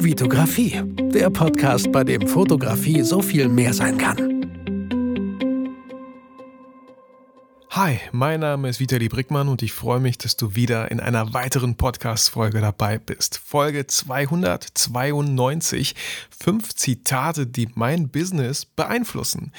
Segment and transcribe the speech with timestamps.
[0.00, 0.80] Vitografie,
[1.12, 4.38] der Podcast, bei dem Fotografie so viel mehr sein kann.
[7.70, 11.34] Hi, mein Name ist Vitali Brickmann und ich freue mich, dass du wieder in einer
[11.34, 13.38] weiteren Podcast-Folge dabei bist.
[13.38, 15.94] Folge 292.
[16.28, 19.52] Fünf Zitate, die mein Business beeinflussen.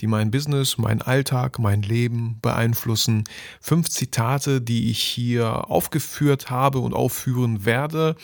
[0.00, 3.24] Die mein Business, mein Alltag, mein Leben beeinflussen.
[3.60, 8.16] Fünf Zitate, die ich hier aufgeführt habe und aufführen werde.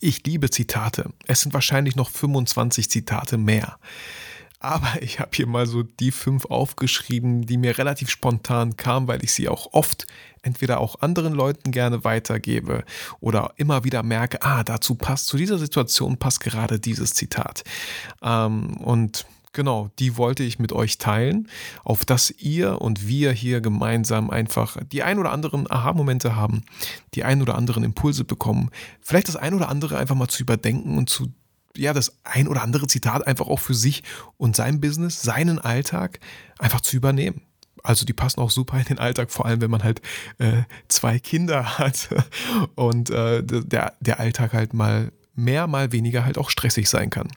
[0.00, 1.10] Ich liebe Zitate.
[1.26, 3.78] Es sind wahrscheinlich noch 25 Zitate mehr.
[4.60, 9.22] Aber ich habe hier mal so die fünf aufgeschrieben, die mir relativ spontan kamen, weil
[9.24, 10.06] ich sie auch oft
[10.42, 12.84] entweder auch anderen Leuten gerne weitergebe
[13.20, 17.64] oder immer wieder merke, ah, dazu passt, zu dieser Situation passt gerade dieses Zitat.
[18.22, 21.48] Ähm, und genau, die wollte ich mit euch teilen,
[21.84, 26.62] auf dass ihr und wir hier gemeinsam einfach die ein oder anderen Aha-Momente haben,
[27.14, 30.96] die ein oder anderen Impulse bekommen, vielleicht das ein oder andere einfach mal zu überdenken
[30.98, 31.32] und zu
[31.76, 34.02] ja, das ein oder andere Zitat einfach auch für sich
[34.36, 36.18] und sein Business, seinen Alltag
[36.58, 37.42] einfach zu übernehmen.
[37.84, 40.02] Also die passen auch super in den Alltag, vor allem wenn man halt
[40.38, 42.08] äh, zwei Kinder hat
[42.74, 47.28] und äh, der, der Alltag halt mal mehr, mal weniger halt auch stressig sein kann.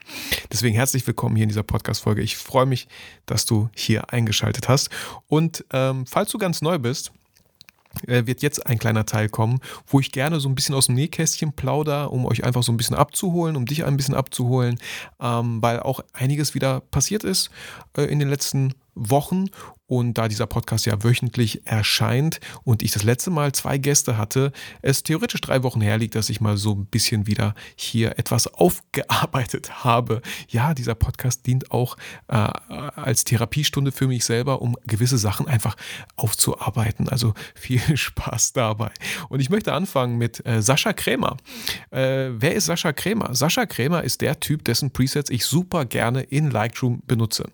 [0.52, 2.22] Deswegen herzlich willkommen hier in dieser Podcast-Folge.
[2.22, 2.88] Ich freue mich,
[3.28, 4.90] dass du hier eingeschaltet hast.
[5.28, 7.12] Und ähm, falls du ganz neu bist,
[8.08, 10.96] äh, wird jetzt ein kleiner Teil kommen, wo ich gerne so ein bisschen aus dem
[10.96, 14.80] Nähkästchen plauder, um euch einfach so ein bisschen abzuholen, um dich ein bisschen abzuholen,
[15.20, 17.52] ähm, weil auch einiges wieder passiert ist
[17.96, 19.46] äh, in den letzten Wochen
[19.92, 24.54] und da dieser Podcast ja wöchentlich erscheint und ich das letzte Mal zwei Gäste hatte,
[24.82, 28.48] es theoretisch drei Wochen her liegt, dass ich mal so ein bisschen wieder hier etwas
[28.48, 30.22] aufgearbeitet habe.
[30.48, 31.98] Ja, dieser Podcast dient auch
[32.30, 35.76] äh, als Therapiestunde für mich selber, um gewisse Sachen einfach
[36.16, 37.10] aufzuarbeiten.
[37.10, 38.92] Also viel Spaß dabei.
[39.28, 41.36] Und ich möchte anfangen mit äh, Sascha Krämer.
[41.90, 43.36] Äh, wer ist Sascha Krämer?
[43.36, 47.50] Sascha Krämer ist der Typ, dessen Presets ich super gerne in Lightroom benutze.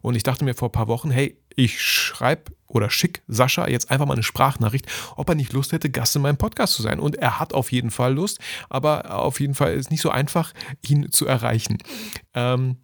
[0.00, 3.90] Und ich dachte mir vor ein paar Wochen, hey, ich schreibe oder schick Sascha jetzt
[3.90, 6.98] einfach mal eine Sprachnachricht, ob er nicht Lust hätte, Gast in meinem Podcast zu sein.
[6.98, 10.10] Und er hat auf jeden Fall Lust, aber auf jeden Fall ist es nicht so
[10.10, 11.78] einfach, ihn zu erreichen.
[12.34, 12.78] Ähm,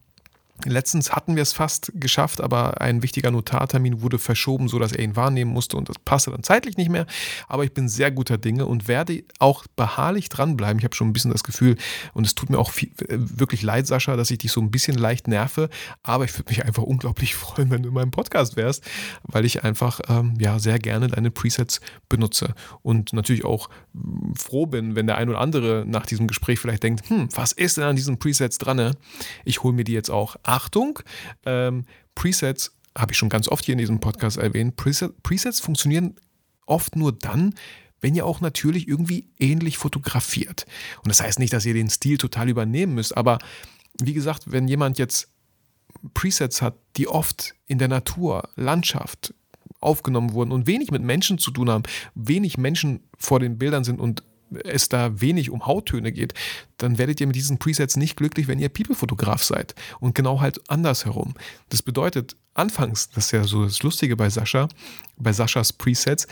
[0.67, 5.17] Letztens hatten wir es fast geschafft, aber ein wichtiger Notartermin wurde verschoben, sodass er ihn
[5.17, 7.07] wahrnehmen musste und das passte dann zeitlich nicht mehr.
[7.49, 10.79] Aber ich bin sehr guter Dinge und werde auch beharrlich dranbleiben.
[10.79, 11.77] Ich habe schon ein bisschen das Gefühl
[12.15, 14.71] und es tut mir auch viel, äh, wirklich leid, Sascha, dass ich dich so ein
[14.71, 15.69] bisschen leicht nerve.
[16.03, 18.85] Aber ich würde mich einfach unglaublich freuen, wenn du in meinem Podcast wärst,
[19.23, 24.67] weil ich einfach ähm, ja sehr gerne deine Presets benutze und natürlich auch hm, froh
[24.67, 27.85] bin, wenn der ein oder andere nach diesem Gespräch vielleicht denkt, hm, was ist denn
[27.85, 28.95] an diesen Presets dran?
[29.45, 30.99] Ich hole mir die jetzt auch Achtung,
[31.47, 31.85] ähm,
[32.15, 34.77] Presets habe ich schon ganz oft hier in diesem Podcast erwähnt.
[34.77, 36.17] Presets funktionieren
[36.67, 37.55] oft nur dann,
[38.01, 40.67] wenn ihr auch natürlich irgendwie ähnlich fotografiert.
[41.03, 43.39] Und das heißt nicht, dass ihr den Stil total übernehmen müsst, aber
[44.03, 45.29] wie gesagt, wenn jemand jetzt
[46.15, 49.35] Presets hat, die oft in der Natur, Landschaft
[49.81, 51.85] aufgenommen wurden und wenig mit Menschen zu tun haben,
[52.15, 54.23] wenig Menschen vor den Bildern sind und
[54.65, 56.35] es da wenig um Hauttöne geht,
[56.79, 59.75] dann werdet ihr mit diesen Presets nicht glücklich, wenn ihr People-Fotograf seid.
[60.01, 61.35] Und genau halt andersherum.
[61.69, 64.69] Das bedeutet, anfangs, das ist ja so das Lustige bei Sascha,
[65.17, 66.27] bei Saschas Presets,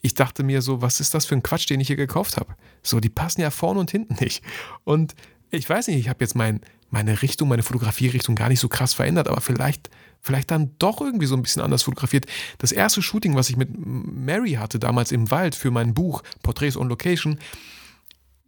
[0.00, 2.54] ich dachte mir so, was ist das für ein Quatsch, den ich hier gekauft habe?
[2.82, 4.44] So, die passen ja vorne und hinten nicht.
[4.84, 5.14] Und
[5.50, 8.94] ich weiß nicht, ich habe jetzt mein, meine Richtung, meine Fotografierichtung gar nicht so krass
[8.94, 9.90] verändert, aber vielleicht,
[10.20, 12.26] vielleicht dann doch irgendwie so ein bisschen anders fotografiert.
[12.58, 16.76] Das erste Shooting, was ich mit Mary hatte, damals im Wald für mein Buch Portraits
[16.76, 17.38] on Location,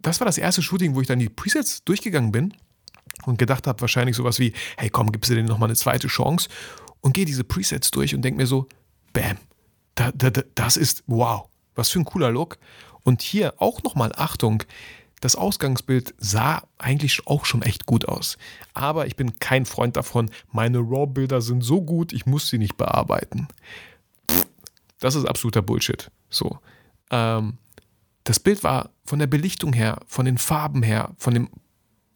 [0.03, 2.55] das war das erste Shooting, wo ich dann die Presets durchgegangen bin
[3.25, 6.49] und gedacht habe, wahrscheinlich sowas wie, hey komm, gibst du denen nochmal eine zweite Chance
[7.01, 8.67] und gehe diese Presets durch und denke mir so,
[9.13, 9.37] bam,
[9.95, 12.59] da, da, das ist wow, was für ein cooler Look.
[13.03, 14.63] Und hier auch nochmal Achtung,
[15.21, 18.39] das Ausgangsbild sah eigentlich auch schon echt gut aus.
[18.73, 22.77] Aber ich bin kein Freund davon, meine RAW-Bilder sind so gut, ich muss sie nicht
[22.77, 23.49] bearbeiten.
[24.99, 26.11] Das ist absoluter Bullshit.
[26.31, 26.59] So.
[27.11, 27.59] Ähm,
[28.25, 31.49] das Bild war von der Belichtung her, von den Farben her, von dem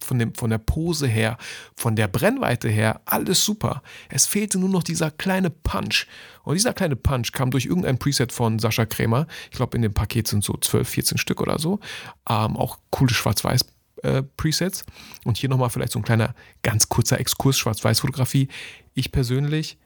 [0.05, 1.39] von, dem, von der Pose her,
[1.77, 3.83] von der Brennweite her, alles super.
[4.09, 6.07] Es fehlte nur noch dieser kleine Punch.
[6.43, 9.27] Und dieser kleine Punch kam durch irgendein Preset von Sascha Krämer.
[9.51, 11.81] Ich glaube, in dem Paket sind so 12, 14 Stück oder so.
[12.29, 13.65] Ähm, auch coole Schwarz-Weiß.
[14.03, 14.85] Äh, Presets.
[15.25, 18.49] Und hier nochmal vielleicht so ein kleiner, ganz kurzer Exkurs Schwarz-Weiß-Fotografie.
[18.93, 19.79] Ich persönlich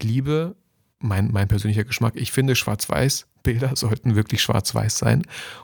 [0.00, 0.54] liebe
[1.00, 2.14] mein, mein persönlicher Geschmack.
[2.16, 2.54] Ich finde,
[3.40, 5.22] Schwarz-Weiß-Bilder sollten wirklich schwarz-weiß sein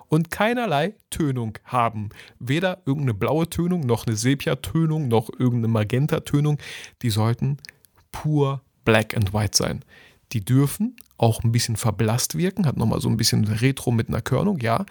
[0.08, 2.10] und keinerlei Tönung haben.
[2.38, 6.58] Weder irgendeine blaue Tönung, noch eine Sepia-Tönung, noch irgendeine Magenta-Tönung.
[7.02, 7.58] Die sollten
[8.12, 9.84] pur black and white sein.
[10.32, 14.22] Die dürfen auch ein bisschen verblasst wirken, hat nochmal so ein bisschen Retro mit einer
[14.22, 14.84] Körnung, ja.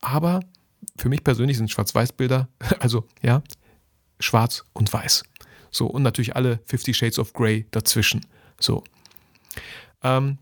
[0.00, 0.40] Aber
[0.96, 2.48] für mich persönlich sind Schwarz-Weiß-Bilder,
[2.80, 3.42] also ja,
[4.18, 5.24] schwarz und weiß.
[5.70, 8.26] So, und natürlich alle 50 Shades of Grey dazwischen.
[8.58, 8.82] So.
[10.02, 10.38] Ähm,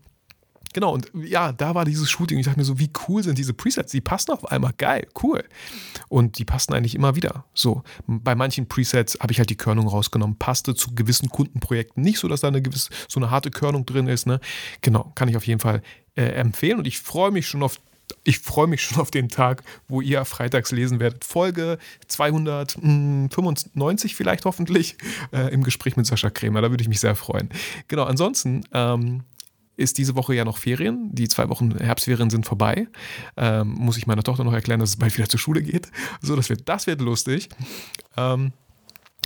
[0.73, 2.39] genau, und ja, da war dieses Shooting.
[2.39, 3.91] Ich dachte mir so, wie cool sind diese Presets?
[3.91, 4.73] Die passen auf einmal.
[4.77, 5.43] Geil, cool.
[6.07, 7.45] Und die passen eigentlich immer wieder.
[7.53, 10.37] So, bei manchen Presets habe ich halt die Körnung rausgenommen.
[10.37, 14.07] Passte zu gewissen Kundenprojekten nicht so, dass da eine gewisse, so eine harte Körnung drin
[14.07, 14.27] ist.
[14.27, 14.39] Ne?
[14.81, 15.81] Genau, kann ich auf jeden Fall
[16.15, 16.79] äh, empfehlen.
[16.79, 17.79] Und ich freue mich schon auf
[18.23, 21.23] ich freue mich schon auf den Tag, wo ihr freitags lesen werdet.
[21.23, 21.77] Folge
[22.07, 24.97] 295 vielleicht hoffentlich
[25.31, 26.61] äh, im Gespräch mit Sascha Krämer.
[26.61, 27.49] Da würde ich mich sehr freuen.
[27.87, 29.23] Genau, ansonsten ähm,
[29.79, 31.09] ist diese Woche ja noch Ferien.
[31.13, 32.87] Die zwei Wochen Herbstferien sind vorbei.
[33.37, 35.89] Ähm, muss ich meiner Tochter noch erklären, dass es bald wieder zur Schule geht.
[36.21, 37.49] So, das wird, das wird lustig.
[38.17, 38.51] Ähm,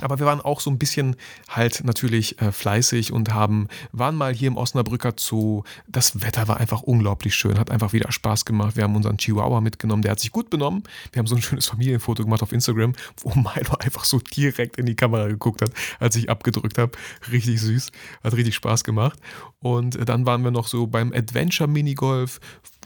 [0.02, 1.16] aber wir waren auch so ein bisschen
[1.50, 5.64] halt natürlich äh, fleißig und haben, waren mal hier im Osnabrücker Zoo.
[5.88, 8.76] Das Wetter war einfach unglaublich schön, hat einfach wieder Spaß gemacht.
[8.76, 10.84] Wir haben unseren Chihuahua mitgenommen, der hat sich gut benommen.
[11.12, 14.86] Wir haben so ein schönes Familienfoto gemacht auf Instagram, wo Milo einfach so direkt in
[14.86, 16.94] die Kamera geguckt hat, als ich abgedrückt habe.
[17.32, 17.92] Richtig süß,
[18.24, 19.20] hat richtig Spaß gemacht.
[19.60, 22.40] Und äh, dann waren wir noch so beim Adventure Minigolf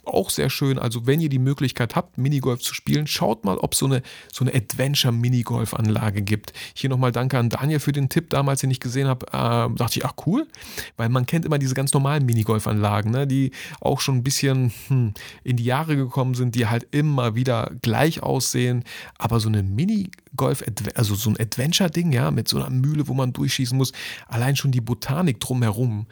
[0.07, 0.79] auch sehr schön.
[0.79, 4.01] Also wenn ihr die Möglichkeit habt, Minigolf zu spielen, schaut mal, ob es so eine,
[4.31, 6.53] so eine Adventure-Minigolf-Anlage gibt.
[6.73, 9.27] Hier nochmal danke an Daniel für den Tipp damals, den ich gesehen habe.
[9.27, 10.47] Äh, dachte ich, ach cool,
[10.95, 13.51] weil man kennt immer diese ganz normalen Minigolf-Anlagen, ne, die
[13.81, 15.13] auch schon ein bisschen hm,
[15.43, 18.83] in die Jahre gekommen sind, die halt immer wieder gleich aussehen.
[19.17, 20.63] Aber so eine Minigolf,
[20.95, 23.91] also so ein Adventure-Ding, ja, mit so einer Mühle, wo man durchschießen muss,
[24.27, 26.07] allein schon die Botanik drumherum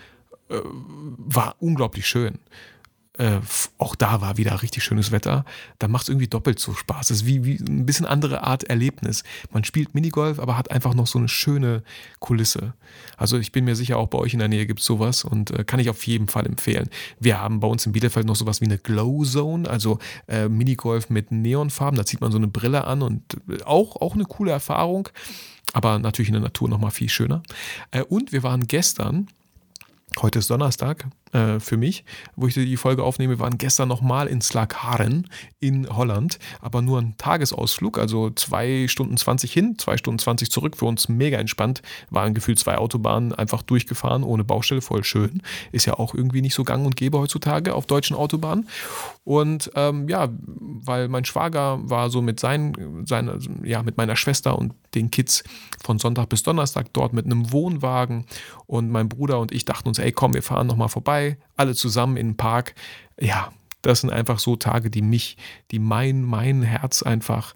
[0.49, 2.39] äh, war unglaublich schön
[3.17, 3.39] äh,
[3.77, 5.45] auch da war wieder richtig schönes Wetter,
[5.79, 7.11] dann macht es irgendwie doppelt so Spaß.
[7.11, 9.23] Es ist wie, wie ein bisschen andere Art Erlebnis.
[9.51, 11.83] Man spielt Minigolf, aber hat einfach noch so eine schöne
[12.19, 12.73] Kulisse.
[13.17, 15.51] Also ich bin mir sicher, auch bei euch in der Nähe gibt es sowas und
[15.51, 16.89] äh, kann ich auf jeden Fall empfehlen.
[17.19, 21.09] Wir haben bei uns in Bielefeld noch sowas wie eine Glow Zone, also äh, Minigolf
[21.09, 21.97] mit Neonfarben.
[21.97, 25.09] Da zieht man so eine Brille an und äh, auch, auch eine coole Erfahrung,
[25.73, 27.43] aber natürlich in der Natur nochmal viel schöner.
[27.91, 29.27] Äh, und wir waren gestern,
[30.21, 32.05] heute ist Donnerstag, äh, für mich,
[32.37, 35.27] wo ich die Folge aufnehme, waren gestern nochmal in Slagharen
[35.59, 40.77] in Holland, aber nur ein Tagesausflug, also zwei Stunden 20 hin, zwei Stunden 20 zurück,
[40.77, 45.41] für uns mega entspannt, waren gefühlt zwei Autobahnen einfach durchgefahren, ohne Baustelle, voll schön,
[45.73, 48.69] ist ja auch irgendwie nicht so gang und gäbe heutzutage auf deutschen Autobahnen.
[49.25, 54.57] Und ähm, ja, weil mein Schwager war so mit seinen, seine, ja, mit meiner Schwester
[54.57, 55.43] und den Kids
[55.83, 58.25] von Sonntag bis Donnerstag dort mit einem Wohnwagen
[58.67, 61.24] und mein Bruder und ich dachten uns, ey komm, wir fahren nochmal vorbei,
[61.55, 62.75] alle zusammen in den Park.
[63.19, 63.51] Ja,
[63.81, 65.37] das sind einfach so Tage, die mich,
[65.71, 67.55] die mein, mein Herz einfach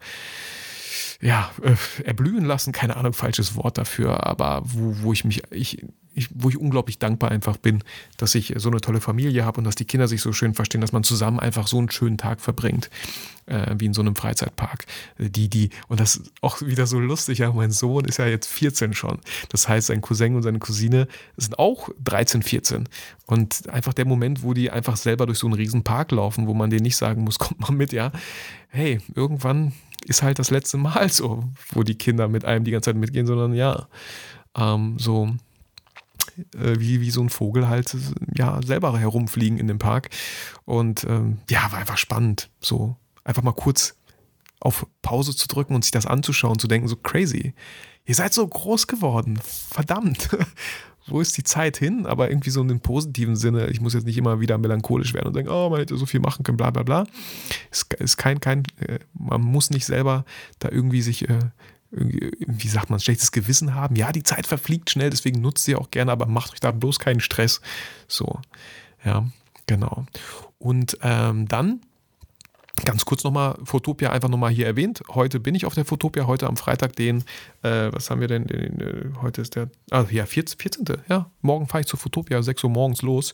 [1.22, 5.86] ja, äh, erblühen lassen, keine Ahnung, falsches Wort dafür, aber wo, wo ich mich, ich,
[6.14, 7.84] ich, wo ich unglaublich dankbar einfach bin,
[8.18, 10.82] dass ich so eine tolle Familie habe und dass die Kinder sich so schön verstehen,
[10.82, 12.90] dass man zusammen einfach so einen schönen Tag verbringt,
[13.46, 14.86] äh, wie in so einem Freizeitpark.
[15.18, 18.48] Die, die, und das ist auch wieder so lustig, ja, mein Sohn ist ja jetzt
[18.48, 19.20] 14 schon.
[19.50, 21.08] Das heißt, sein Cousin und seine Cousine
[21.38, 22.90] sind auch 13, 14.
[23.26, 26.54] Und einfach der Moment, wo die einfach selber durch so einen riesen Park laufen, wo
[26.54, 28.12] man denen nicht sagen muss, kommt mal mit, ja.
[28.70, 29.74] Hey, irgendwann
[30.06, 33.28] ist halt das letzte Mal so, wo die Kinder mit einem die ganze Zeit mitgehen,
[33.28, 33.88] sondern ja,
[34.56, 35.30] ähm, so
[36.56, 37.96] äh, wie, wie so ein Vogel halt
[38.34, 40.10] ja selber herumfliegen in dem Park.
[40.66, 42.50] Und ähm, ja, war einfach spannend.
[42.60, 43.96] So einfach mal kurz
[44.60, 47.54] auf Pause zu drücken und sich das anzuschauen, zu denken, so crazy.
[48.06, 49.40] Ihr seid so groß geworden.
[49.44, 50.30] Verdammt.
[51.08, 52.06] Wo ist die Zeit hin?
[52.06, 53.68] Aber irgendwie so in dem positiven Sinne.
[53.70, 56.20] Ich muss jetzt nicht immer wieder melancholisch werden und denken, oh, man hätte so viel
[56.20, 57.06] machen können, bla bla bla.
[57.72, 60.26] Es ist kein, kein, äh, man muss nicht selber
[60.60, 61.40] da irgendwie sich äh,
[61.92, 63.96] wie sagt man, schlechtes Gewissen haben.
[63.96, 67.00] Ja, die Zeit verfliegt schnell, deswegen nutzt sie auch gerne, aber macht euch da bloß
[67.00, 67.62] keinen Stress.
[68.08, 68.40] So,
[69.04, 69.28] ja,
[69.66, 70.06] genau.
[70.60, 71.82] Und ähm, dann
[72.86, 75.02] Ganz kurz nochmal, Fotopia einfach nochmal hier erwähnt.
[75.10, 77.24] Heute bin ich auf der Fotopia, heute am Freitag, den,
[77.62, 80.60] äh, was haben wir denn, den, äh, heute ist der, ah ja, 14.
[80.60, 80.86] 14.
[81.10, 83.34] Ja, morgen fahre ich zur Fotopia, 6 Uhr morgens los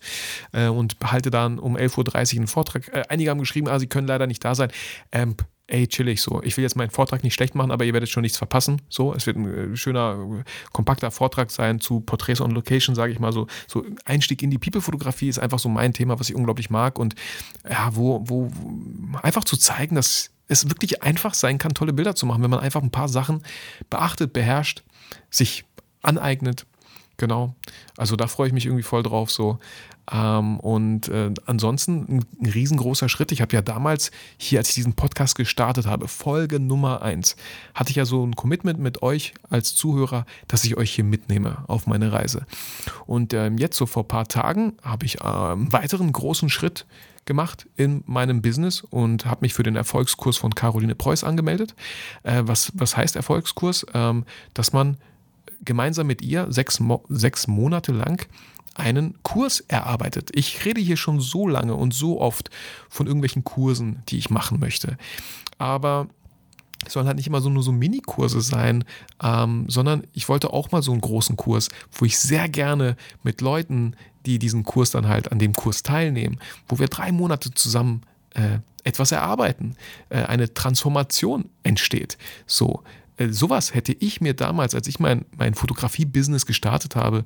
[0.51, 2.87] äh, und halte dann um 11.30 Uhr einen Vortrag.
[2.89, 4.71] Äh, einige haben geschrieben, ah, sie können leider nicht da sein.
[5.11, 5.35] Ähm,
[5.67, 6.41] ey, chillig so.
[6.43, 8.81] Ich will jetzt meinen Vortrag nicht schlecht machen, aber ihr werdet schon nichts verpassen.
[8.89, 13.19] So, es wird ein äh, schöner, kompakter Vortrag sein zu Porträts on Location, sage ich
[13.19, 13.47] mal so.
[13.67, 17.15] So Einstieg in die People-Fotografie ist einfach so mein Thema, was ich unglaublich mag und
[17.69, 18.51] ja, wo, wo
[19.21, 22.59] einfach zu zeigen, dass es wirklich einfach sein kann, tolle Bilder zu machen, wenn man
[22.59, 23.41] einfach ein paar Sachen
[23.89, 24.83] beachtet, beherrscht,
[25.31, 25.65] sich
[26.03, 26.67] aneignet.
[27.17, 27.55] Genau.
[27.97, 29.31] Also da freue ich mich irgendwie voll drauf.
[29.31, 29.59] So.
[30.11, 33.31] Ähm, und äh, ansonsten ein, riesengroßer Schritt.
[33.31, 37.35] Ich habe ja damals hier, als ich diesen Podcast gestartet habe, Folge Nummer 1,
[37.73, 41.63] hatte ich ja so ein Commitment mit euch als Zuhörer, dass ich euch hier mitnehme
[41.67, 42.45] auf meine Reise.
[43.05, 46.85] Und ähm, jetzt so vor ein paar Tagen habe ich äh, einen weiteren großen Schritt
[47.25, 51.73] gemacht in meinem Business und habe mich für den Erfolgskurs von Caroline Preuß angemeldet.
[52.21, 53.85] Äh, was, was heißt Erfolgskurs?
[53.93, 54.97] Ähm, dass man
[55.63, 58.27] gemeinsam mit ihr sechs, Mo sechs Monate lang
[58.75, 60.29] einen Kurs erarbeitet.
[60.33, 62.49] Ich rede hier schon so lange und so oft
[62.89, 64.97] von irgendwelchen Kursen, die ich machen möchte.
[65.57, 66.07] Aber
[66.85, 68.83] es sollen halt nicht immer so nur so Mini-Kurse sein,
[69.23, 73.41] ähm, sondern ich wollte auch mal so einen großen Kurs, wo ich sehr gerne mit
[73.41, 78.01] Leuten, die diesen Kurs dann halt an dem Kurs teilnehmen, wo wir drei Monate zusammen
[78.31, 79.75] äh, etwas erarbeiten,
[80.09, 82.17] äh, eine Transformation entsteht.
[82.45, 82.83] So,
[83.17, 87.25] äh, sowas hätte ich mir damals, als ich mein, mein Fotografie-Business gestartet habe,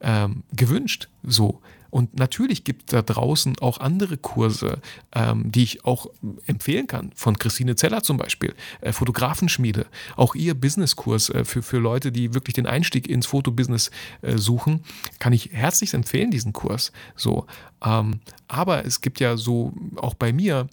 [0.00, 1.08] ähm, gewünscht.
[1.22, 1.60] So.
[1.90, 4.80] Und natürlich gibt da draußen auch andere Kurse,
[5.14, 6.06] ähm, die ich auch
[6.46, 7.12] empfehlen kann.
[7.14, 9.86] Von Christine Zeller zum Beispiel, äh, Fotografenschmiede.
[10.16, 13.90] Auch ihr Businesskurs äh, für, für Leute, die wirklich den Einstieg ins Fotobusiness
[14.20, 14.80] äh, suchen,
[15.18, 16.92] kann ich herzlich empfehlen, diesen Kurs.
[17.16, 17.46] So.
[17.82, 20.68] Ähm, aber es gibt ja so auch bei mir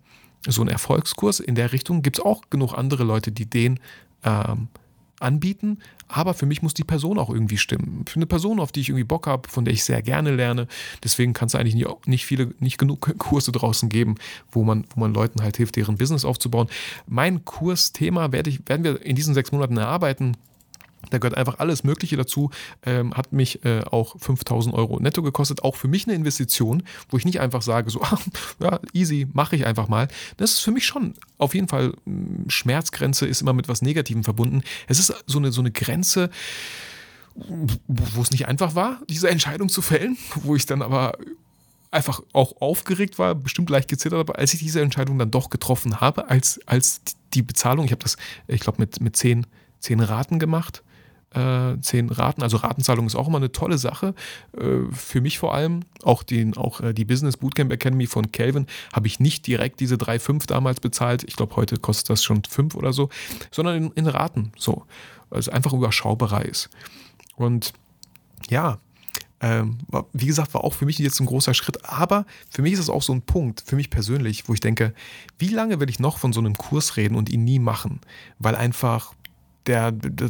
[0.48, 2.02] so einen Erfolgskurs in der Richtung.
[2.02, 3.80] Gibt es auch genug andere Leute, die den
[4.26, 4.68] ähm,
[5.20, 8.06] anbieten, aber für mich muss die Person auch irgendwie stimmen.
[8.08, 10.68] Für eine Person, auf die ich irgendwie Bock habe, von der ich sehr gerne lerne.
[11.04, 14.16] Deswegen kann es eigentlich nicht, nicht viele, nicht genug Kurse draußen geben,
[14.52, 16.68] wo man, wo man Leuten halt hilft, deren Business aufzubauen.
[17.08, 20.38] Mein Kursthema werde ich, werden wir in diesen sechs Monaten erarbeiten.
[21.10, 22.52] Da gehört einfach alles Mögliche dazu.
[22.86, 25.64] Ähm, hat mich äh, auch 5000 Euro netto gekostet.
[25.64, 28.18] Auch für mich eine Investition, wo ich nicht einfach sage, so, ah,
[28.60, 30.08] ja, easy, mache ich einfach mal.
[30.38, 34.24] Das ist für mich schon auf jeden Fall, hm, Schmerzgrenze ist immer mit was Negativem
[34.24, 34.64] verbunden.
[34.88, 36.30] Es ist so eine, so eine Grenze,
[37.36, 41.18] wo es nicht einfach war, diese Entscheidung zu fällen, wo ich dann aber
[41.92, 46.02] einfach auch aufgeregt war, bestimmt leicht gezittert, aber als ich diese Entscheidung dann doch getroffen
[46.02, 47.02] habe, als, als
[47.34, 49.48] die Bezahlung, ich habe das, ich glaube, mit, mit zehn,
[49.80, 50.84] zehn Raten gemacht,
[51.36, 52.42] äh, zehn Raten.
[52.42, 54.14] Also Ratenzahlung ist auch immer eine tolle Sache.
[54.58, 58.68] Äh, für mich vor allem, auch, den, auch äh, die Business Bootcamp Academy von Calvin,
[58.94, 61.24] habe ich nicht direkt diese 3,5 damals bezahlt.
[61.24, 63.10] Ich glaube, heute kostet das schon 5 oder so,
[63.52, 64.52] sondern in, in Raten.
[64.58, 64.84] So.
[65.30, 66.70] Also einfach überschaubarer ist.
[67.36, 67.74] Und
[68.50, 68.78] ja,
[69.42, 69.80] ähm,
[70.14, 72.90] wie gesagt, war auch für mich jetzt ein großer Schritt, aber für mich ist es
[72.90, 74.94] auch so ein Punkt, für mich persönlich, wo ich denke,
[75.38, 78.00] wie lange will ich noch von so einem Kurs reden und ihn nie machen?
[78.40, 79.14] Weil einfach
[79.68, 80.30] der, der,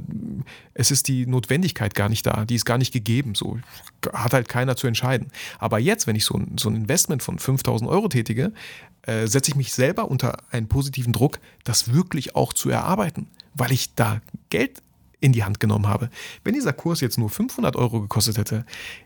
[0.73, 3.35] es ist die Notwendigkeit gar nicht da, die ist gar nicht gegeben.
[3.35, 3.59] So
[4.13, 5.31] hat halt keiner zu entscheiden.
[5.59, 8.53] Aber jetzt, wenn ich so ein, so ein Investment von 5000 Euro tätige,
[9.03, 13.71] äh, setze ich mich selber unter einen positiven Druck, das wirklich auch zu erarbeiten, weil
[13.71, 14.81] ich da Geld
[15.19, 16.09] in die Hand genommen habe.
[16.43, 18.65] Wenn dieser Kurs jetzt nur 500 Euro gekostet hätte,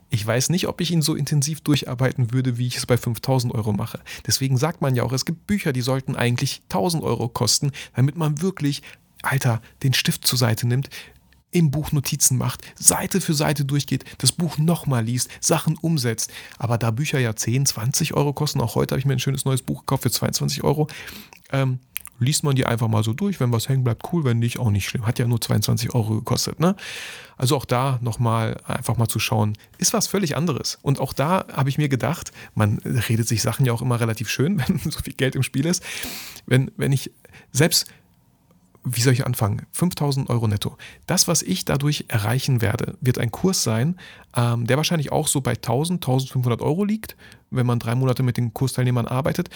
[0.09, 3.53] ich weiß nicht, ob ich ihn so intensiv durcharbeiten würde, wie ich es bei 5000
[3.53, 3.99] Euro mache.
[4.27, 8.17] Deswegen sagt man ja auch, es gibt Bücher, die sollten eigentlich 1000 Euro kosten, damit
[8.17, 8.81] man wirklich
[9.21, 10.89] Alter, den Stift zur Seite nimmt,
[11.51, 16.31] im Buch Notizen macht, Seite für Seite durchgeht, das Buch nochmal liest, Sachen umsetzt.
[16.57, 19.45] Aber da Bücher ja 10, 20 Euro kosten, auch heute habe ich mir ein schönes
[19.45, 20.87] neues Buch gekauft für 22 Euro,
[21.51, 21.79] ähm,
[22.19, 23.39] liest man die einfach mal so durch.
[23.39, 25.07] Wenn was hängen bleibt, cool, wenn nicht, auch nicht schlimm.
[25.07, 26.59] Hat ja nur 22 Euro gekostet.
[26.59, 26.75] Ne?
[27.37, 30.77] Also auch da nochmal einfach mal zu schauen, ist was völlig anderes.
[30.81, 34.29] Und auch da habe ich mir gedacht, man redet sich Sachen ja auch immer relativ
[34.29, 35.83] schön, wenn so viel Geld im Spiel ist.
[36.45, 37.11] Wenn, wenn ich
[37.51, 37.87] selbst
[38.83, 39.65] wie soll ich anfangen?
[39.71, 40.77] 5000 Euro netto.
[41.05, 43.97] Das, was ich dadurch erreichen werde, wird ein Kurs sein,
[44.35, 47.15] ähm, der wahrscheinlich auch so bei 1000, 1500 Euro liegt,
[47.51, 49.49] wenn man drei Monate mit den Kursteilnehmern arbeitet.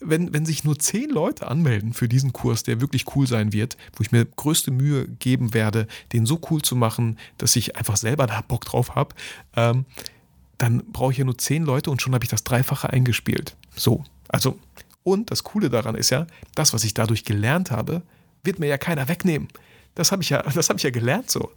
[0.00, 3.76] Wenn, wenn sich nur zehn Leute anmelden für diesen Kurs, der wirklich cool sein wird,
[3.94, 7.96] wo ich mir größte Mühe geben werde, den so cool zu machen, dass ich einfach
[7.96, 9.14] selber da Bock drauf habe,
[9.54, 9.84] ähm,
[10.58, 13.56] dann brauche ich ja nur zehn Leute und schon habe ich das Dreifache eingespielt.
[13.76, 14.58] So, also,
[15.04, 18.02] und das Coole daran ist ja, das, was ich dadurch gelernt habe,
[18.42, 19.48] wird mir ja keiner wegnehmen.
[19.94, 21.52] Das habe ich, ja, hab ich ja gelernt so.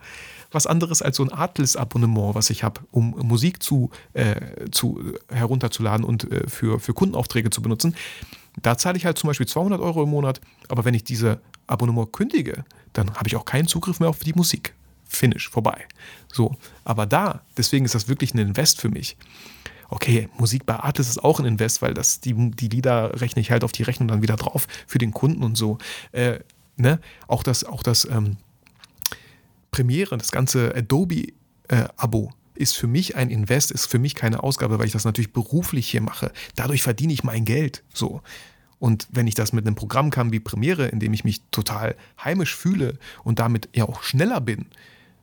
[0.51, 6.05] Was anderes als so ein Atlas-Abonnement, was ich habe, um Musik zu, äh, zu, herunterzuladen
[6.05, 7.95] und äh, für, für Kundenaufträge zu benutzen.
[8.61, 10.39] Da zahle ich halt zum Beispiel 200 Euro im Monat,
[10.69, 12.63] aber wenn ich diese Abonnement kündige,
[12.93, 14.73] dann habe ich auch keinen Zugriff mehr auf die Musik.
[15.07, 15.85] Finish, vorbei.
[16.31, 19.17] So, aber da, deswegen ist das wirklich ein Invest für mich.
[19.89, 23.51] Okay, Musik bei Artis ist auch ein Invest, weil das, die, die Lieder rechne ich
[23.51, 25.77] halt auf die Rechnung dann wieder drauf für den Kunden und so.
[26.11, 26.39] Äh,
[26.77, 26.99] Ne?
[27.27, 28.37] Auch das, auch das ähm,
[29.71, 34.79] Premiere, das ganze Adobe-Abo äh, ist für mich ein Invest, ist für mich keine Ausgabe,
[34.79, 36.31] weil ich das natürlich beruflich hier mache.
[36.55, 37.83] Dadurch verdiene ich mein Geld.
[37.93, 38.21] So.
[38.79, 41.95] Und wenn ich das mit einem Programm kann wie Premiere, in dem ich mich total
[42.23, 44.67] heimisch fühle und damit ja auch schneller bin,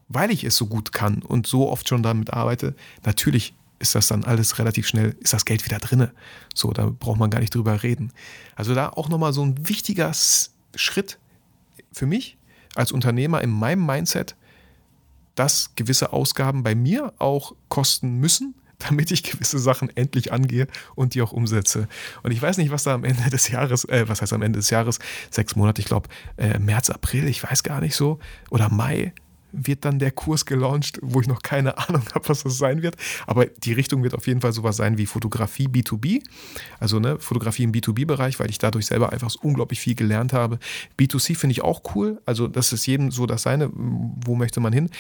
[0.09, 4.07] weil ich es so gut kann und so oft schon damit arbeite, natürlich ist das
[4.07, 6.13] dann alles relativ schnell, ist das Geld wieder drinne.
[6.55, 8.13] So, da braucht man gar nicht drüber reden.
[8.55, 10.13] Also da auch nochmal so ein wichtiger
[10.75, 11.19] Schritt
[11.93, 12.39] für mich
[12.75, 14.37] als Unternehmer in meinem Mindset,
[15.35, 21.15] dass gewisse Ausgaben bei mir auch kosten müssen, damit ich gewisse Sachen endlich angehe und
[21.15, 21.89] die auch umsetze.
[22.23, 24.59] Und ich weiß nicht, was da am Ende des Jahres, äh, was heißt am Ende
[24.59, 24.99] des Jahres,
[25.31, 28.19] sechs Monate, ich glaube äh, März, April, ich weiß gar nicht so,
[28.51, 29.13] oder Mai,
[29.53, 32.97] wird dann der Kurs gelauncht, wo ich noch keine Ahnung habe, was das sein wird.
[33.27, 36.23] Aber die Richtung wird auf jeden Fall sowas sein wie Fotografie B2B.
[36.81, 40.59] Also ne, Fotografie im B2B-Bereich, weil ich dadurch selber einfach unglaublich viel gelernt habe.
[40.99, 42.21] B2C finde ich auch cool.
[42.27, 43.71] Also das ist jedem so das seine.
[43.73, 44.91] Wo möchte man hin?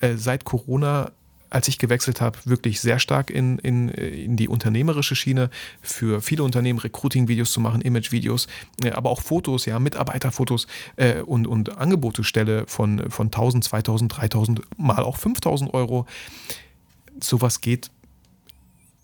[0.00, 1.12] Äh, seit Corona
[1.50, 5.50] als ich gewechselt habe, wirklich sehr stark in, in, in die unternehmerische Schiene,
[5.82, 8.46] für viele Unternehmen Recruiting-Videos zu machen, Image-Videos,
[8.84, 14.16] äh, aber auch Fotos, ja, Mitarbeiterfotos äh, und, und Angebote stelle von, von 1000, 2000,
[14.16, 16.06] 3000, mal auch 5000 Euro.
[17.20, 17.90] Sowas geht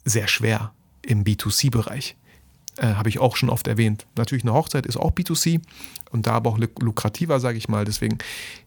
[0.05, 0.73] sehr schwer
[1.03, 2.17] im B2C-Bereich.
[2.77, 4.07] Äh, Habe ich auch schon oft erwähnt.
[4.17, 5.61] Natürlich eine Hochzeit ist auch B2C
[6.11, 7.85] und da aber auch lukrativer, sage ich mal.
[7.85, 8.19] Deswegen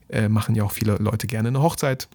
[0.09, 2.09] äh, machen ja auch viele Leute gerne eine Hochzeit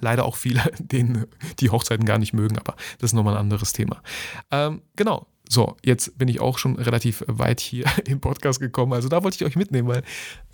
[0.00, 1.26] leider auch viele, denen
[1.58, 4.02] die Hochzeiten gar nicht mögen, aber das ist nochmal ein anderes Thema.
[4.50, 5.26] Ähm, genau.
[5.52, 8.92] So, jetzt bin ich auch schon relativ weit hier im Podcast gekommen.
[8.92, 10.04] Also da wollte ich euch mitnehmen, weil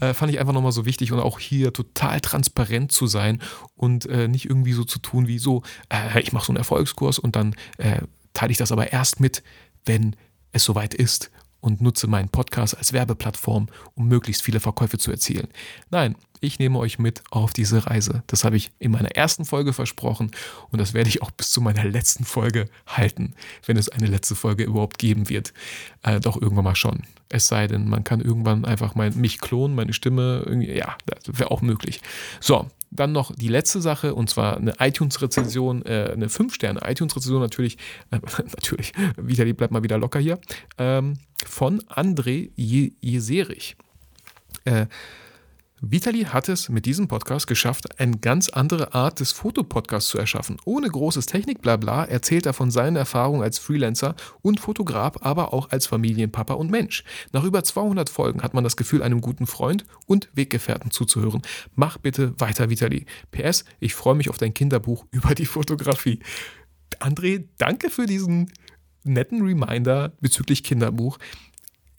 [0.01, 3.43] äh, fand ich einfach nochmal so wichtig und auch hier total transparent zu sein
[3.75, 7.19] und äh, nicht irgendwie so zu tun wie so, äh, ich mache so einen Erfolgskurs
[7.19, 8.01] und dann äh,
[8.33, 9.43] teile ich das aber erst mit,
[9.85, 10.17] wenn
[10.53, 11.31] es soweit ist
[11.67, 15.49] und nutze meinen Podcast als Werbeplattform, um möglichst viele Verkäufe zu erzielen.
[15.91, 18.23] Nein, ich nehme euch mit auf diese Reise.
[18.29, 20.31] Das habe ich in meiner ersten Folge versprochen
[20.71, 23.35] und das werde ich auch bis zu meiner letzten Folge halten,
[23.67, 25.53] wenn es eine letzte Folge überhaupt geben wird.
[26.03, 27.03] Äh, doch irgendwann mal schon.
[27.29, 31.51] Es sei denn, man kann irgendwann einfach mein, mich klonen, meine Stimme, ja, das wäre
[31.51, 32.01] auch möglich.
[32.39, 37.79] So, dann noch die letzte Sache und zwar eine iTunes-Rezension, äh, eine 5-Sterne-iTunes-Rezension natürlich,
[38.11, 40.39] äh, natürlich, Vitali bleibt mal wieder locker hier,
[40.79, 43.77] ähm, von André Jeserich.
[44.65, 44.87] Äh,
[45.83, 50.57] Vitali hat es mit diesem Podcast geschafft, eine ganz andere Art des Fotopodcasts zu erschaffen.
[50.65, 55.87] Ohne großes Technik-Blabla erzählt er von seinen Erfahrungen als Freelancer und Fotograf, aber auch als
[55.87, 57.05] Familienpapa und Mensch.
[57.33, 61.43] Nach über 200 Folgen hat man das Gefühl, einem guten Freund und Weggefährten zuzuhören.
[61.75, 63.05] Mach bitte weiter, Vitali.
[63.31, 66.21] PS, ich freue mich auf dein Kinderbuch über die Fotografie.
[67.01, 68.51] André, danke für diesen
[69.05, 71.19] netten Reminder bezüglich Kinderbuch.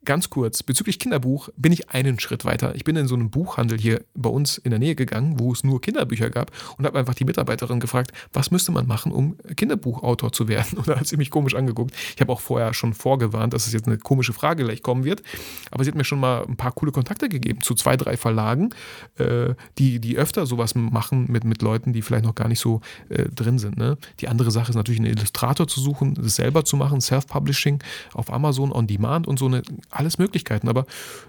[0.08, 2.74] Ganz kurz, bezüglich Kinderbuch bin ich einen Schritt weiter.
[2.76, 5.66] Ich bin in so einem Buchhandel hier bei uns in der Nähe gegangen, wo es
[5.66, 10.32] nur Kinderbücher gab und habe einfach die Mitarbeiterin gefragt, was müsste man machen, um Kinderbuchautor
[10.32, 10.78] zu werden?
[10.78, 11.94] Und da hat sie mich komisch angeguckt.
[12.16, 15.24] Ich habe auch vorher schon vorgewarnt, dass es jetzt eine komische Frage gleich kommen wird.
[15.72, 18.70] Aber sie hat mir schon mal ein paar coole Kontakte gegeben zu zwei, drei Verlagen,
[19.18, 22.80] äh, die, die öfter sowas machen mit, mit Leuten, die vielleicht noch gar nicht so
[23.10, 23.76] äh, drin sind.
[23.76, 23.98] Ne?
[24.22, 28.32] Die andere Sache ist natürlich, einen Illustrator zu suchen, das selber zu machen, Self-Publishing auf
[28.32, 29.64] Amazon on Demand und so eine
[29.98, 30.70] alles Möglichkeiten.
[30.70, 30.86] Aber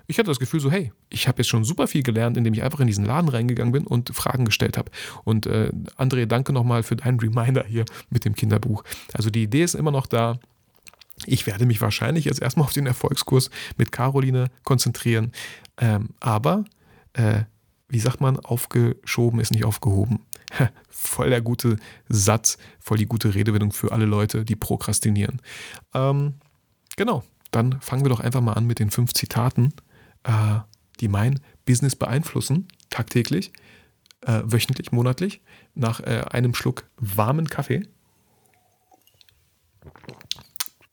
[0.07, 2.63] ich hatte das Gefühl so, hey, ich habe jetzt schon super viel gelernt, indem ich
[2.63, 4.91] einfach in diesen Laden reingegangen bin und Fragen gestellt habe.
[5.25, 8.85] Und äh, André, danke nochmal für deinen Reminder hier mit dem Kinderbuch.
[9.13, 10.39] Also die Idee ist immer noch da.
[11.27, 15.33] Ich werde mich wahrscheinlich jetzt erstmal auf den Erfolgskurs mit Caroline konzentrieren.
[15.79, 16.65] Ähm, aber,
[17.15, 17.43] äh,
[17.89, 20.21] wie sagt man, aufgeschoben ist nicht aufgehoben.
[20.89, 21.77] voll der gute
[22.09, 25.41] Satz, voll die gute Redewendung für alle Leute, die prokrastinieren.
[25.95, 26.35] Ähm,
[26.97, 29.73] genau, dann fangen wir doch einfach mal an mit den fünf Zitaten,
[30.25, 30.61] äh,
[31.01, 33.53] die mein Business beeinflussen, tagtäglich,
[34.23, 35.41] äh, wöchentlich, monatlich,
[35.75, 37.83] nach äh, einem Schluck warmen Kaffee.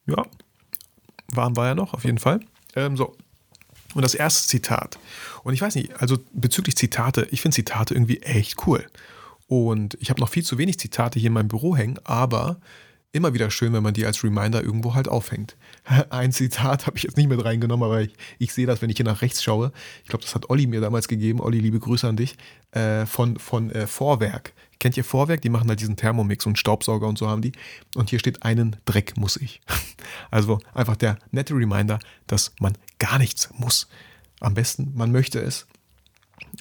[0.06, 0.24] Ja,
[1.34, 2.40] warm war er noch, auf jeden Fall.
[2.76, 3.16] Ähm, so.
[3.94, 5.00] Und das erste Zitat.
[5.44, 8.86] Und ich weiß nicht, also bezüglich Zitate, ich finde Zitate irgendwie echt cool.
[9.48, 12.60] Und ich habe noch viel zu wenig Zitate hier in meinem Büro hängen, aber
[13.16, 15.56] immer wieder schön, wenn man die als Reminder irgendwo halt aufhängt.
[16.10, 18.98] Ein Zitat habe ich jetzt nicht mit reingenommen, aber ich, ich sehe das, wenn ich
[18.98, 19.72] hier nach rechts schaue.
[20.04, 21.40] Ich glaube, das hat Olli mir damals gegeben.
[21.40, 22.36] Olli, liebe Grüße an dich.
[22.72, 24.54] Äh, von von äh, Vorwerk.
[24.80, 25.42] Kennt ihr Vorwerk?
[25.42, 27.54] Die machen halt diesen Thermomix und Staubsauger und so haben die.
[27.96, 29.62] Und hier steht, einen Dreck muss ich.
[30.30, 31.98] Also einfach der nette Reminder,
[32.28, 33.88] dass man gar nichts muss.
[34.40, 35.66] Am besten, man möchte es.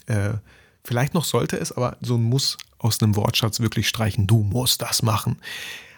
[0.06, 0.34] Äh,
[0.82, 4.26] vielleicht noch sollte es, aber so ein Muss aus einem Wortschatz wirklich streichen.
[4.26, 5.38] Du musst das machen.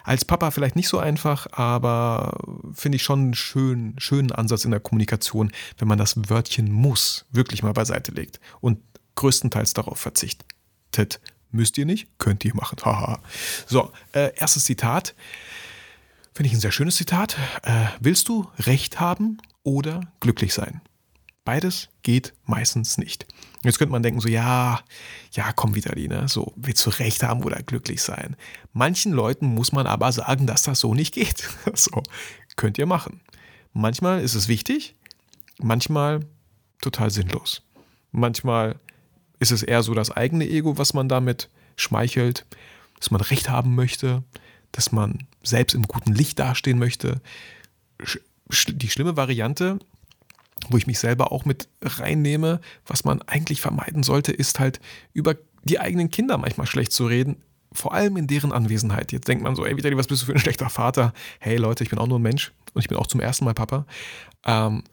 [0.07, 2.39] Als Papa vielleicht nicht so einfach, aber
[2.73, 7.25] finde ich schon einen schönen, schönen Ansatz in der Kommunikation, wenn man das Wörtchen muss
[7.29, 8.79] wirklich mal beiseite legt und
[9.15, 11.19] größtenteils darauf verzichtet.
[11.51, 12.07] Müsst ihr nicht?
[12.19, 12.77] Könnt ihr machen.
[12.85, 13.19] Haha.
[13.67, 15.13] so, äh, erstes Zitat.
[16.33, 17.35] Finde ich ein sehr schönes Zitat.
[17.63, 20.79] Äh, willst du Recht haben oder glücklich sein?
[21.47, 23.25] Beides geht meistens nicht.
[23.63, 24.81] Jetzt könnte man denken, so, ja,
[25.31, 26.27] ja, komm wieder, ne?
[26.27, 28.35] so, willst du recht haben oder glücklich sein?
[28.73, 31.47] Manchen Leuten muss man aber sagen, dass das so nicht geht.
[31.73, 32.03] so,
[32.57, 33.21] könnt ihr machen.
[33.71, 34.95] Manchmal ist es wichtig,
[35.57, 36.25] manchmal
[36.81, 37.61] total sinnlos.
[38.11, 38.75] Manchmal
[39.39, 42.45] ist es eher so das eigene Ego, was man damit schmeichelt,
[42.99, 44.21] dass man Recht haben möchte,
[44.73, 47.21] dass man selbst im guten Licht dastehen möchte.
[48.67, 49.79] Die schlimme Variante
[50.69, 54.79] wo ich mich selber auch mit reinnehme, was man eigentlich vermeiden sollte, ist halt
[55.13, 57.37] über die eigenen Kinder manchmal schlecht zu reden,
[57.71, 59.11] vor allem in deren Anwesenheit.
[59.11, 61.13] Jetzt denkt man so, ey, Vitali, was bist du für ein schlechter Vater?
[61.39, 63.53] Hey Leute, ich bin auch nur ein Mensch und ich bin auch zum ersten Mal
[63.53, 63.85] Papa.
[64.45, 64.83] Ähm,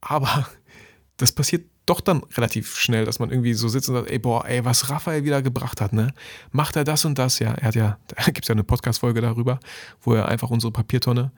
[0.00, 0.48] aber
[1.16, 4.44] das passiert doch dann relativ schnell, dass man irgendwie so sitzt und sagt, ey, boah,
[4.44, 6.12] ey, was Raphael wieder gebracht hat, ne?
[6.50, 7.38] Macht er das und das?
[7.38, 9.60] Ja, er hat ja, da gibt es ja eine Podcast-Folge darüber,
[10.02, 11.30] wo er einfach unsere Papiertonne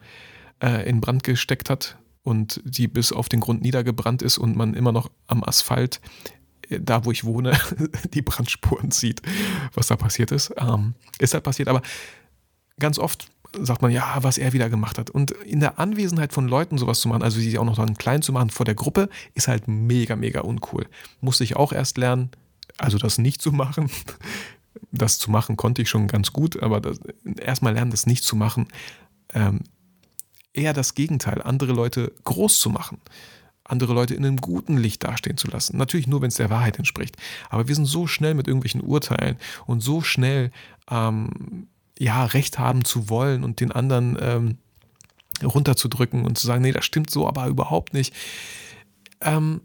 [0.61, 1.97] äh, in Brand gesteckt hat
[2.29, 5.99] und die bis auf den Grund niedergebrannt ist und man immer noch am Asphalt,
[6.69, 7.59] äh, da wo ich wohne,
[8.13, 9.21] die Brandspuren sieht,
[9.73, 10.53] was da passiert ist.
[10.57, 11.81] Ähm, ist halt passiert, aber
[12.79, 15.09] ganz oft sagt man, ja, was er wieder gemacht hat.
[15.09, 18.21] Und in der Anwesenheit von Leuten sowas zu machen, also sie auch noch dann klein
[18.21, 20.87] zu machen vor der Gruppe, ist halt mega, mega uncool.
[21.19, 22.29] Musste ich auch erst lernen,
[22.77, 23.89] also das nicht zu machen.
[24.91, 26.81] Das zu machen konnte ich schon ganz gut, aber
[27.37, 28.67] erstmal lernen, das nicht zu machen,
[29.33, 29.61] ähm,
[30.53, 32.99] eher das Gegenteil, andere Leute groß zu machen,
[33.63, 35.77] andere Leute in einem guten Licht dastehen zu lassen.
[35.77, 37.15] Natürlich nur, wenn es der Wahrheit entspricht.
[37.49, 40.51] Aber wir sind so schnell mit irgendwelchen Urteilen und so schnell,
[40.89, 44.57] ähm, ja, Recht haben zu wollen und den anderen ähm,
[45.43, 48.13] runterzudrücken und zu sagen, nee, das stimmt so, aber überhaupt nicht.
[49.21, 49.61] Ähm,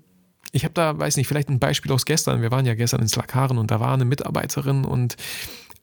[0.53, 2.43] ich habe da, weiß nicht, vielleicht ein Beispiel aus gestern.
[2.43, 5.17] Wir waren ja gestern in Slakaren und da war eine Mitarbeiterin und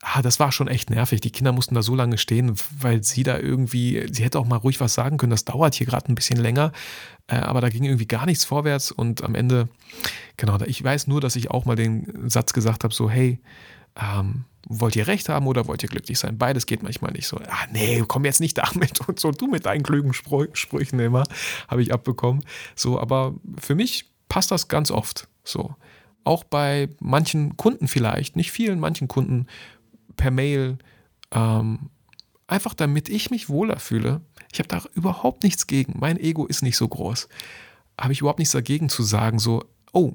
[0.02, 1.22] ah, das war schon echt nervig.
[1.22, 4.58] Die Kinder mussten da so lange stehen, weil sie da irgendwie, sie hätte auch mal
[4.58, 6.72] ruhig was sagen können, das dauert hier gerade ein bisschen länger,
[7.28, 9.70] äh, aber da ging irgendwie gar nichts vorwärts und am Ende,
[10.38, 13.40] genau, ich weiß nur, dass ich auch mal den Satz gesagt habe, so, hey,
[13.96, 16.38] ähm, wollt ihr recht haben oder wollt ihr glücklich sein?
[16.38, 17.38] Beides geht manchmal nicht so.
[17.38, 21.24] Ah, nee, komm jetzt nicht damit und so, du mit deinen klugen Sprü Sprüchen immer,
[21.68, 22.44] habe ich abbekommen.
[22.76, 25.76] So, aber für mich passt das ganz oft so.
[26.24, 29.48] Auch bei manchen Kunden vielleicht, nicht vielen, manchen Kunden
[30.22, 30.78] per Mail,
[31.32, 31.90] ähm,
[32.46, 34.22] einfach damit ich mich wohler fühle.
[34.54, 35.98] Ich habe da überhaupt nichts gegen.
[36.00, 37.28] Mein Ego ist nicht so groß.
[38.00, 40.14] Habe ich überhaupt nichts dagegen zu sagen, so, oh,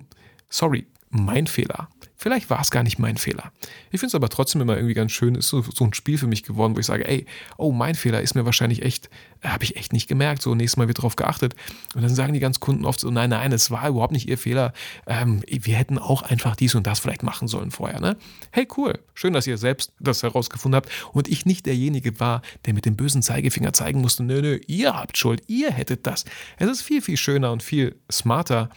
[0.49, 1.89] sorry, mein Fehler.
[2.19, 3.53] Vielleicht war es gar nicht mein Fehler.
[3.91, 5.35] Ich finde es aber trotzdem immer irgendwie ganz schön.
[5.35, 7.27] Ist so, so ein Spiel für mich geworden, wo ich sage, ey,
[7.59, 9.11] oh, mein Fehler ist mir wahrscheinlich echt,
[9.43, 10.41] äh, habe ich echt nicht gemerkt.
[10.41, 11.55] So, nächstes Mal wird darauf geachtet.
[11.95, 14.39] Und dann sagen die ganzen Kunden oft so, nein, nein, es war überhaupt nicht ihr
[14.39, 14.73] Fehler.
[15.07, 18.01] Ähm, wir hätten auch einfach dies und das vielleicht machen sollen vorher.
[18.01, 18.17] Ne?
[18.51, 18.99] Hey, cool.
[19.15, 22.97] Schön, dass ihr selbst das herausgefunden habt und ich nicht derjenige war, der mit dem
[22.97, 26.25] bösen Zeigefinger zeigen musste, nö, nö, ihr habt Schuld, ihr hättet das.
[26.59, 28.71] Es ist viel, viel schöner und viel smarter,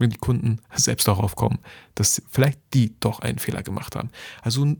[0.00, 1.58] wenn die Kunden selbst darauf kommen,
[1.94, 4.10] dass vielleicht die doch einen Fehler gemacht haben.
[4.42, 4.76] Also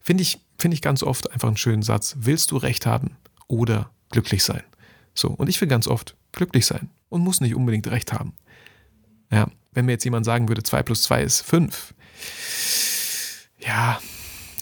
[0.00, 2.16] finde ich, finde ich ganz oft einfach einen schönen Satz.
[2.18, 3.16] Willst du Recht haben
[3.48, 4.62] oder glücklich sein?
[5.12, 8.32] So, und ich will ganz oft glücklich sein und muss nicht unbedingt Recht haben.
[9.30, 11.94] Ja, wenn mir jetzt jemand sagen würde, 2 plus 2 ist 5.
[13.58, 14.00] Ja,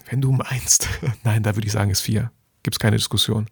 [0.08, 0.88] wenn du meinst.
[1.22, 2.30] Nein, da würde ich sagen, ist 4.
[2.62, 3.46] Gibt es keine Diskussion.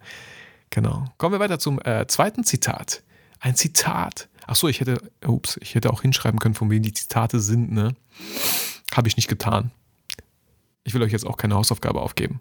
[0.71, 1.05] Genau.
[1.19, 3.03] Kommen wir weiter zum äh, zweiten Zitat.
[3.41, 6.93] Ein Zitat Ach so, ich hätte, ups, ich hätte auch hinschreiben können, von wem die
[6.93, 7.95] Zitate sind, ne?
[8.95, 9.73] Habe ich nicht getan.
[10.85, 12.41] Ich will euch jetzt auch keine Hausaufgabe aufgeben.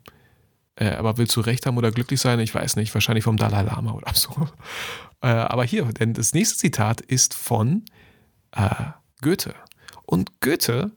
[0.75, 2.39] Äh, aber willst du recht haben oder glücklich sein?
[2.39, 2.93] Ich weiß nicht.
[2.93, 4.47] Wahrscheinlich vom Dalai Lama oder so.
[5.21, 7.83] Äh, aber hier, denn das nächste Zitat ist von
[8.51, 8.69] äh,
[9.21, 9.55] Goethe.
[10.05, 10.91] Und Goethe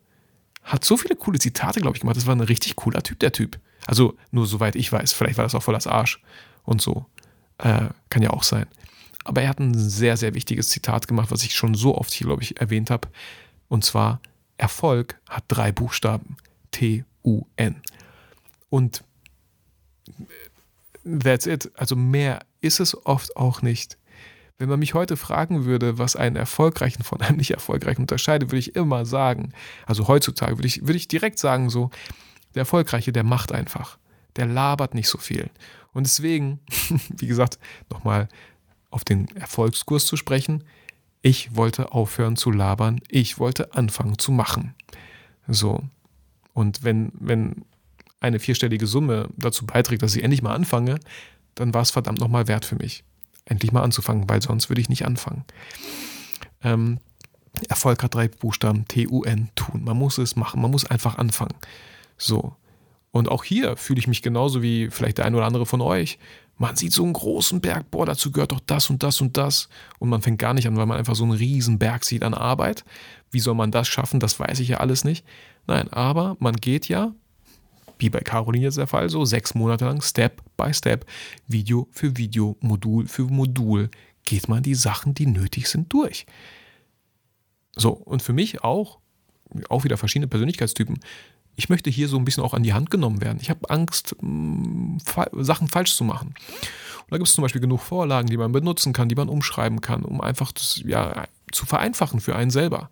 [0.64, 2.16] hat so viele coole Zitate, glaube ich, gemacht.
[2.16, 3.58] Das war ein richtig cooler Typ, der Typ.
[3.86, 5.12] Also nur soweit ich weiß.
[5.12, 6.20] Vielleicht war das auch voll das Arsch
[6.64, 7.06] und so.
[7.58, 8.66] Äh, kann ja auch sein.
[9.28, 12.28] Aber er hat ein sehr, sehr wichtiges Zitat gemacht, was ich schon so oft hier,
[12.28, 13.08] glaube ich, erwähnt habe.
[13.68, 14.22] Und zwar,
[14.56, 16.38] Erfolg hat drei Buchstaben.
[16.70, 17.82] T-U-N.
[18.70, 19.04] Und
[21.04, 21.70] that's it.
[21.74, 23.98] Also mehr ist es oft auch nicht.
[24.56, 28.60] Wenn man mich heute fragen würde, was einen erfolgreichen von einem nicht erfolgreichen unterscheidet, würde
[28.60, 29.52] ich immer sagen,
[29.84, 31.90] also heutzutage würde ich, würde ich direkt sagen, so,
[32.54, 33.98] der Erfolgreiche, der macht einfach.
[34.36, 35.50] Der labert nicht so viel.
[35.92, 36.60] Und deswegen,
[37.18, 37.58] wie gesagt,
[37.90, 38.28] nochmal
[38.90, 40.64] auf den Erfolgskurs zu sprechen.
[41.22, 44.74] Ich wollte aufhören zu labern, ich wollte anfangen zu machen.
[45.46, 45.82] So.
[46.54, 47.64] Und wenn, wenn
[48.20, 50.98] eine vierstellige Summe dazu beiträgt, dass ich endlich mal anfange,
[51.54, 53.04] dann war es verdammt nochmal wert für mich,
[53.44, 55.44] endlich mal anzufangen, weil sonst würde ich nicht anfangen.
[56.62, 56.98] Ähm,
[57.68, 59.82] Erfolg hat drei Buchstaben, T-U-N, tun.
[59.84, 61.54] Man muss es machen, man muss einfach anfangen.
[62.16, 62.54] So.
[63.10, 66.18] Und auch hier fühle ich mich genauso wie vielleicht der ein oder andere von euch.
[66.58, 69.68] Man sieht so einen großen Berg, boah, dazu gehört doch das und das und das.
[70.00, 72.34] Und man fängt gar nicht an, weil man einfach so einen riesen Berg sieht an
[72.34, 72.84] Arbeit.
[73.30, 74.18] Wie soll man das schaffen?
[74.18, 75.24] Das weiß ich ja alles nicht.
[75.68, 77.14] Nein, aber man geht ja,
[77.98, 81.06] wie bei Caroline jetzt der Fall, so sechs Monate lang, Step by Step,
[81.46, 83.90] Video für Video, Modul für Modul,
[84.24, 86.26] geht man die Sachen, die nötig sind, durch.
[87.76, 88.98] So, und für mich auch,
[89.68, 90.98] auch wieder verschiedene Persönlichkeitstypen,
[91.58, 93.38] ich möchte hier so ein bisschen auch an die Hand genommen werden.
[93.42, 94.98] Ich habe Angst, mm,
[95.32, 96.28] Sachen falsch zu machen.
[96.28, 99.80] Und da gibt es zum Beispiel genug Vorlagen, die man benutzen kann, die man umschreiben
[99.80, 102.90] kann, um einfach das ja, zu vereinfachen für einen selber.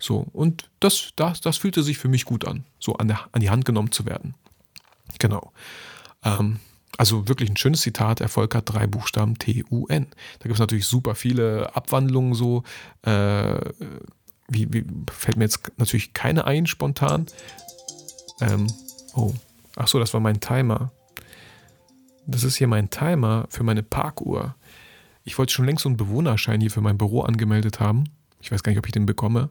[0.00, 3.40] So, und das, das, das fühlte sich für mich gut an, so an, der, an
[3.40, 4.34] die Hand genommen zu werden.
[5.20, 5.52] Genau.
[6.24, 6.58] Ähm,
[6.96, 10.06] also wirklich ein schönes Zitat, Erfolg hat drei Buchstaben T-U-N.
[10.10, 12.64] Da gibt es natürlich super viele Abwandlungen so.
[13.02, 13.60] Äh,
[14.48, 17.26] wie, wie, fällt mir jetzt natürlich keine ein spontan.
[18.40, 18.66] Ähm,
[19.14, 19.32] oh,
[19.76, 20.90] ach so, das war mein Timer.
[22.26, 24.54] Das ist hier mein Timer für meine Parkuhr.
[25.24, 28.04] Ich wollte schon längst so einen Bewohnerschein hier für mein Büro angemeldet haben.
[28.40, 29.50] Ich weiß gar nicht, ob ich den bekomme.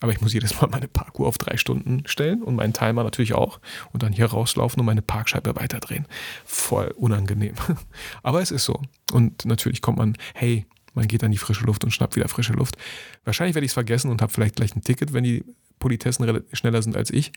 [0.00, 3.34] Aber ich muss jedes Mal meine Parkuhr auf drei Stunden stellen und meinen Timer natürlich
[3.34, 3.60] auch.
[3.92, 6.06] Und dann hier rauslaufen und meine Parkscheibe weiterdrehen.
[6.44, 7.54] Voll unangenehm.
[8.22, 8.82] Aber es ist so.
[9.12, 12.52] Und natürlich kommt man, hey, man geht an die frische Luft und schnappt wieder frische
[12.52, 12.76] Luft.
[13.24, 15.44] Wahrscheinlich werde ich es vergessen und habe vielleicht gleich ein Ticket, wenn die
[15.78, 17.32] Politessen schneller sind als ich.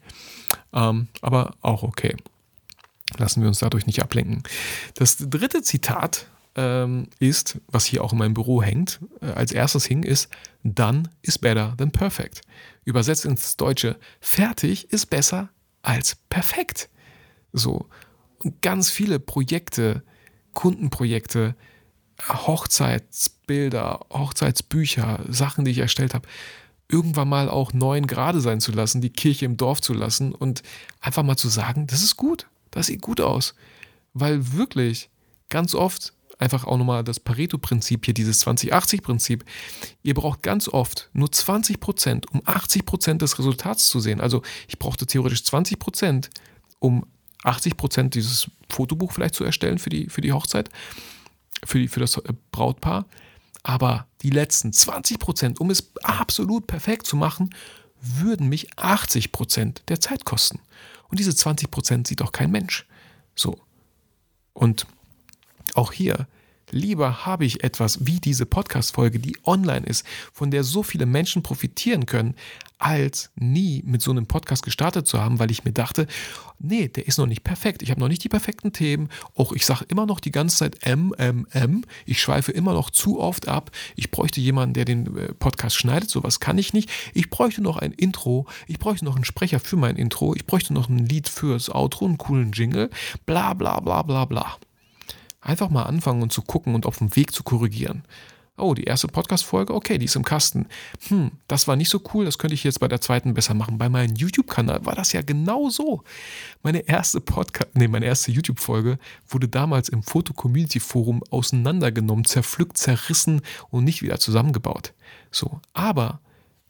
[0.73, 2.15] Ähm, aber auch okay.
[3.17, 4.43] Lassen wir uns dadurch nicht ablenken.
[4.95, 9.85] Das dritte Zitat ähm, ist, was hier auch in meinem Büro hängt, äh, als erstes
[9.85, 10.29] hing, ist
[10.63, 12.41] Done is better than perfect.
[12.83, 15.49] Übersetzt ins Deutsche, fertig ist besser
[15.83, 16.89] als perfekt.
[17.53, 17.87] So.
[18.39, 20.03] Und ganz viele Projekte,
[20.53, 21.55] Kundenprojekte,
[22.27, 26.27] Hochzeitsbilder, Hochzeitsbücher, Sachen, die ich erstellt habe,
[26.89, 30.63] irgendwann mal auch neun Grade sein zu lassen, die Kirche im Dorf zu lassen und
[31.01, 33.55] einfach mal zu sagen, das ist gut, das sieht gut aus.
[34.13, 35.09] Weil wirklich
[35.49, 39.43] ganz oft einfach auch nochmal das Pareto-Prinzip hier, dieses 20-80-Prinzip.
[40.03, 44.21] Ihr braucht ganz oft nur 20 Prozent, um 80 Prozent des Resultats zu sehen.
[44.21, 46.29] Also ich brauchte theoretisch 20 Prozent,
[46.79, 47.05] um
[47.43, 50.69] 80 Prozent dieses Fotobuch vielleicht zu erstellen für die, für die Hochzeit,
[51.65, 53.05] für, die, für das äh, Brautpaar.
[53.63, 57.55] Aber die letzten 20 Prozent, um es absolut perfekt zu machen,
[58.01, 60.59] würden mich 80 Prozent der Zeit kosten.
[61.07, 62.85] Und diese 20 Prozent sieht auch kein Mensch.
[63.35, 63.57] So.
[64.51, 64.85] Und
[65.75, 66.27] auch hier
[66.71, 71.41] Lieber habe ich etwas wie diese Podcast-Folge, die online ist, von der so viele Menschen
[71.41, 72.35] profitieren können,
[72.77, 76.07] als nie mit so einem Podcast gestartet zu haben, weil ich mir dachte,
[76.59, 77.81] nee, der ist noch nicht perfekt.
[77.81, 79.09] Ich habe noch nicht die perfekten Themen.
[79.35, 81.85] Auch ich sage immer noch die ganze Zeit M, M, M.
[82.05, 83.71] Ich schweife immer noch zu oft ab.
[83.95, 86.09] Ich bräuchte jemanden, der den äh, Podcast schneidet.
[86.09, 86.89] Sowas kann ich nicht.
[87.13, 88.45] Ich bräuchte noch ein Intro.
[88.67, 90.35] Ich bräuchte noch einen Sprecher für mein Intro.
[90.35, 92.89] Ich bräuchte noch ein Lied fürs Outro, einen coolen Jingle.
[93.25, 94.57] Bla, bla, bla, bla, bla.
[95.47, 98.03] Einfach mal anfangen und zu gucken und auf dem Weg zu korrigieren.
[98.57, 100.65] Oh, die erste Podcast-Folge, okay, die ist im Kasten.
[101.07, 103.77] Hm, das war nicht so cool, das könnte ich jetzt bei der zweiten besser machen.
[103.77, 106.03] Bei meinem YouTube-Kanal war das ja genau so.
[106.63, 113.85] Meine erste Podcast, nee, meine erste YouTube-Folge wurde damals im Foto-Community-Forum auseinandergenommen, zerpflückt, zerrissen und
[113.85, 114.93] nicht wieder zusammengebaut.
[115.31, 116.19] So, aber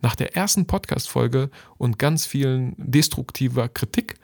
[0.01, 4.19] nach der ersten Podcast-Folge und ganz vielen destruktiver Kritik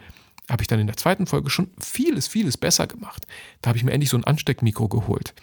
[0.54, 3.28] habe ich dann in der zweiten Folge schon vieles, vieles besser gemacht.
[3.62, 5.34] Da habe ich mir endlich so ein Ansteckmikro geholt.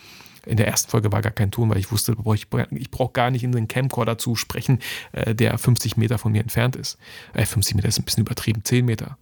[0.46, 3.30] In der ersten Folge war gar kein Ton, weil ich wusste, ich, ich brauche gar
[3.30, 4.78] nicht in den Camcorder zu sprechen,
[5.12, 6.96] äh, der 50 Meter von mir entfernt ist.
[7.34, 9.18] Äh, 50 Meter ist ein bisschen übertrieben, 10 Meter.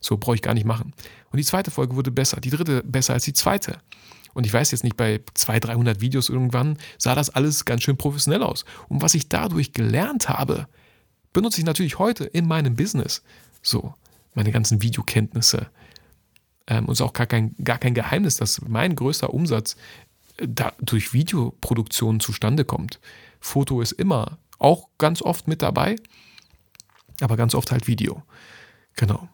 [0.00, 0.92] So brauche ich gar nicht machen.
[1.32, 3.80] Und die zweite Folge wurde besser, die dritte besser als die zweite.
[4.32, 7.96] Und ich weiß jetzt nicht, bei 200, 300 Videos irgendwann sah das alles ganz schön
[7.96, 8.64] professionell aus.
[8.88, 10.68] Und was ich dadurch gelernt habe,
[11.32, 13.22] benutze ich natürlich heute in meinem Business.
[13.62, 13.94] So
[14.34, 15.70] meine ganzen Videokenntnisse.
[16.66, 19.76] Ähm, und es ist auch gar kein, gar kein Geheimnis, dass mein größter Umsatz
[20.36, 23.00] äh, da durch Videoproduktion zustande kommt.
[23.40, 25.96] Foto ist immer auch ganz oft mit dabei,
[27.20, 28.22] aber ganz oft halt Video.
[28.96, 29.28] Genau.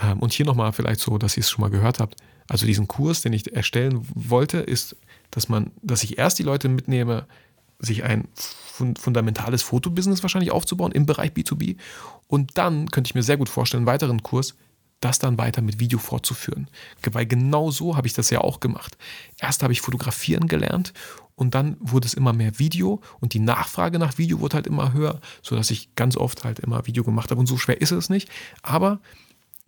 [0.00, 2.16] Ähm, und hier nochmal vielleicht so, dass ihr es schon mal gehört habt.
[2.48, 4.96] Also diesen Kurs, den ich erstellen wollte, ist,
[5.30, 7.26] dass man, dass ich erst die Leute mitnehme,
[7.78, 8.28] sich ein
[8.98, 11.76] fundamentales Fotobusiness wahrscheinlich aufzubauen im Bereich B2B.
[12.28, 14.54] Und dann könnte ich mir sehr gut vorstellen, einen weiteren Kurs,
[15.00, 16.68] das dann weiter mit Video fortzuführen.
[17.10, 18.96] Weil genau so habe ich das ja auch gemacht.
[19.38, 20.92] Erst habe ich fotografieren gelernt
[21.34, 24.92] und dann wurde es immer mehr Video und die Nachfrage nach Video wurde halt immer
[24.92, 27.40] höher, sodass ich ganz oft halt immer Video gemacht habe.
[27.40, 28.30] Und so schwer ist es nicht.
[28.62, 29.00] Aber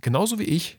[0.01, 0.79] genauso wie ich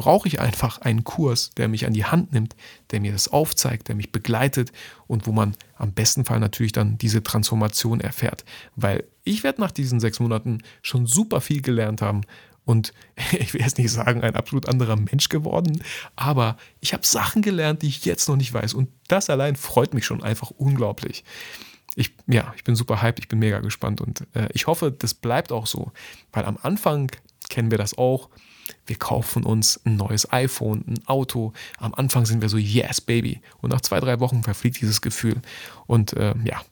[0.00, 2.56] brauche ich einfach einen Kurs, der mich an die Hand nimmt,
[2.90, 4.72] der mir das aufzeigt, der mich begleitet
[5.06, 8.46] und wo man am besten Fall natürlich dann diese Transformation erfährt.
[8.76, 12.22] Weil ich werde nach diesen sechs Monaten schon super viel gelernt haben
[12.64, 12.94] Und
[13.32, 15.82] ich will jetzt nicht sagen, ein absolut anderer Mensch geworden,
[16.16, 18.72] aber ich habe Sachen gelernt, die ich jetzt noch nicht weiß.
[18.72, 21.24] Und das allein freut mich schon einfach unglaublich.
[21.94, 25.12] Ich, ja, ich bin super hyped, ich bin mega gespannt und äh, ich hoffe, das
[25.12, 25.92] bleibt auch so,
[26.32, 27.10] weil am Anfang
[27.50, 28.30] kennen wir das auch.
[28.86, 31.52] Wir kaufen uns ein neues iPhone, ein Auto.
[31.78, 33.40] Am Anfang sind wir so, yes, baby.
[33.60, 35.40] Und nach zwei, drei Wochen verfliegt dieses Gefühl.
[35.86, 36.62] Und äh, ja,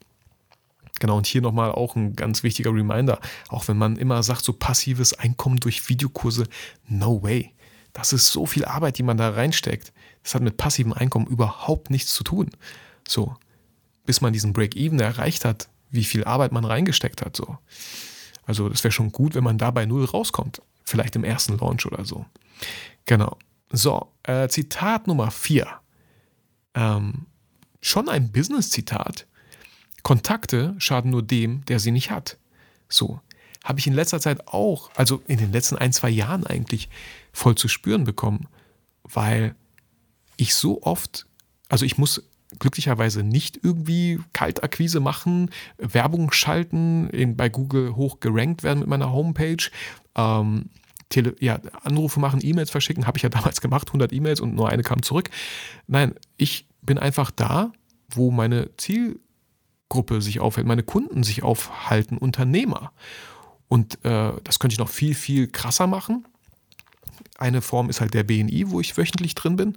[1.01, 4.53] Genau, und hier nochmal auch ein ganz wichtiger Reminder, auch wenn man immer sagt, so
[4.53, 6.49] passives Einkommen durch Videokurse,
[6.89, 7.53] no way.
[7.93, 9.93] Das ist so viel Arbeit, die man da reinsteckt.
[10.23, 12.51] Das hat mit passivem Einkommen überhaupt nichts zu tun.
[13.07, 13.37] So,
[14.07, 17.37] bis man diesen Break-Even erreicht hat, wie viel Arbeit man reingesteckt hat.
[17.37, 17.59] So.
[18.45, 20.63] Also das wäre schon gut, wenn man da bei Null rauskommt.
[20.88, 22.24] Vielleicht im ersten Launch oder so.
[23.05, 23.37] Genau.
[23.70, 25.68] So, äh, Zitat Nummer 4.
[26.74, 27.27] Ähm,
[27.83, 29.27] schon ein Business-Zitat,
[30.03, 32.38] Kontakte schaden nur dem, der sie nicht hat.
[32.88, 33.20] So
[33.64, 36.88] habe ich in letzter Zeit auch, also in den letzten ein, zwei Jahren eigentlich,
[37.33, 38.48] voll zu spüren bekommen,
[39.03, 39.55] weil
[40.38, 41.27] ich so oft,
[41.68, 42.22] also ich muss
[42.59, 49.13] glücklicherweise nicht irgendwie Kaltakquise machen, Werbung schalten, in, bei Google hoch gerankt werden mit meiner
[49.13, 49.71] Homepage,
[50.15, 50.71] ähm,
[51.09, 54.69] Tele, ja, Anrufe machen, E-Mails verschicken, habe ich ja damals gemacht, 100 E-Mails und nur
[54.69, 55.31] eine kam zurück.
[55.87, 57.73] Nein, ich bin einfach da,
[58.11, 59.21] wo meine Ziel
[59.89, 62.93] Gruppe sich aufhält, meine Kunden sich aufhalten, Unternehmer.
[63.69, 66.27] Und äh, das könnte ich noch viel, viel krasser machen.
[67.38, 69.77] Eine Form ist halt der BNI, wo ich wöchentlich drin bin,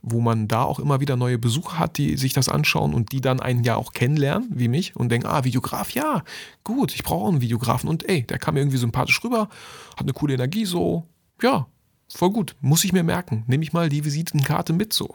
[0.00, 3.20] wo man da auch immer wieder neue Besucher hat, die sich das anschauen und die
[3.20, 6.24] dann einen ja auch kennenlernen, wie mich, und denken, ah, Videograf, ja,
[6.64, 9.50] gut, ich brauche einen Videografen und ey, der kam mir irgendwie sympathisch rüber,
[9.92, 11.06] hat eine coole Energie, so,
[11.42, 11.66] ja,
[12.08, 15.14] voll gut, muss ich mir merken, nehme ich mal die Visitenkarte mit, so.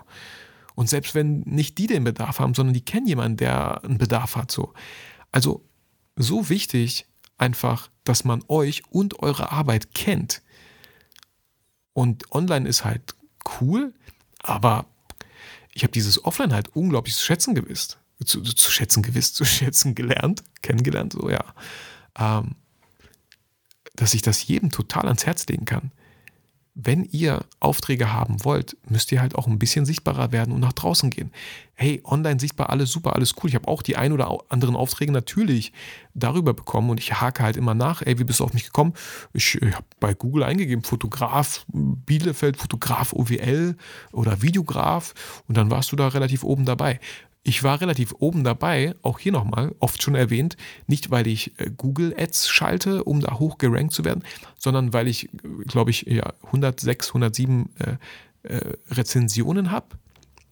[0.75, 4.36] Und selbst wenn nicht die den Bedarf haben, sondern die kennen jemanden, der einen Bedarf
[4.36, 4.73] hat, so.
[5.31, 5.63] Also
[6.15, 7.07] so wichtig
[7.39, 10.43] einfach, dass man euch und eure Arbeit kennt.
[11.97, 13.15] Und online ist halt
[13.60, 13.91] cool,
[14.43, 14.86] aber
[15.73, 17.97] ich habe dieses Offline halt unglaublich zu schätzen gewusst.
[18.23, 21.43] Zu, zu, schätzen gewusst, zu schätzen gelernt, kennengelernt, so ja.
[22.19, 22.53] Ähm,
[23.95, 25.91] dass ich das jedem total ans Herz legen kann
[26.79, 30.73] wenn ihr Aufträge haben wollt, müsst ihr halt auch ein bisschen sichtbarer werden und nach
[30.73, 31.31] draußen gehen.
[31.73, 33.49] Hey, online sichtbar, alles super, alles cool.
[33.49, 35.73] Ich habe auch die ein oder anderen Aufträge natürlich
[36.13, 38.03] darüber bekommen und ich hake halt immer nach.
[38.03, 38.93] Ey, wie bist du auf mich gekommen?
[39.33, 43.75] Ich, ich habe bei Google eingegeben, Fotograf Bielefeld, Fotograf OWL
[44.11, 45.15] oder Videograf
[45.47, 46.99] und dann warst du da relativ oben dabei.
[47.47, 51.71] Ich war relativ oben dabei, auch hier nochmal, oft schon erwähnt, nicht weil ich äh,
[51.77, 54.21] Google Ads schalte, um da hoch gerankt zu werden,
[54.60, 55.29] sondern weil ich,
[55.65, 57.95] glaube ich, ja, 106, 107 äh,
[58.43, 59.95] äh, Rezensionen habe.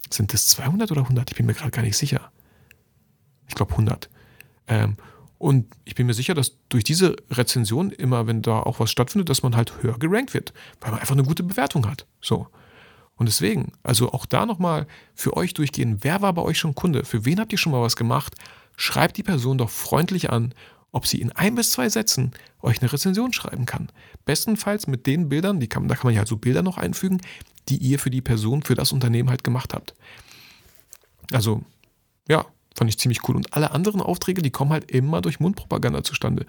[0.09, 1.31] Sind das 200 oder 100?
[1.31, 2.31] Ich bin mir gerade gar nicht sicher.
[3.49, 4.09] Ich glaube 100.
[4.69, 4.95] Ähm,
[5.37, 9.27] und ich bin mir sicher, dass durch diese Rezension immer, wenn da auch was stattfindet,
[9.27, 12.07] dass man halt höher gerankt wird, weil man einfach eine gute Bewertung hat.
[12.21, 12.47] So.
[13.17, 17.05] Und deswegen, also auch da nochmal für euch durchgehen, wer war bei euch schon Kunde?
[17.05, 18.35] Für wen habt ihr schon mal was gemacht?
[18.75, 20.53] Schreibt die Person doch freundlich an,
[20.91, 23.89] ob sie in ein bis zwei Sätzen euch eine Rezension schreiben kann.
[24.25, 27.21] Bestenfalls mit den Bildern, die kann, da kann man ja so Bilder noch einfügen,
[27.69, 29.93] die ihr für die Person, für das Unternehmen halt gemacht habt.
[31.31, 31.63] Also,
[32.29, 33.35] ja, fand ich ziemlich cool.
[33.35, 36.45] Und alle anderen Aufträge, die kommen halt immer durch Mundpropaganda zustande.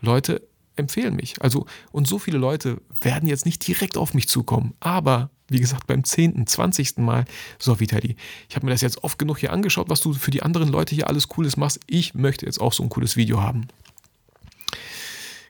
[0.00, 1.40] Leute empfehlen mich.
[1.42, 5.86] Also, und so viele Leute werden jetzt nicht direkt auf mich zukommen, aber wie gesagt,
[5.86, 6.98] beim 10., 20.
[6.98, 7.24] Mal,
[7.58, 8.16] so Vitali,
[8.48, 10.94] ich habe mir das jetzt oft genug hier angeschaut, was du für die anderen Leute
[10.94, 11.80] hier alles Cooles machst.
[11.86, 13.68] Ich möchte jetzt auch so ein cooles Video haben.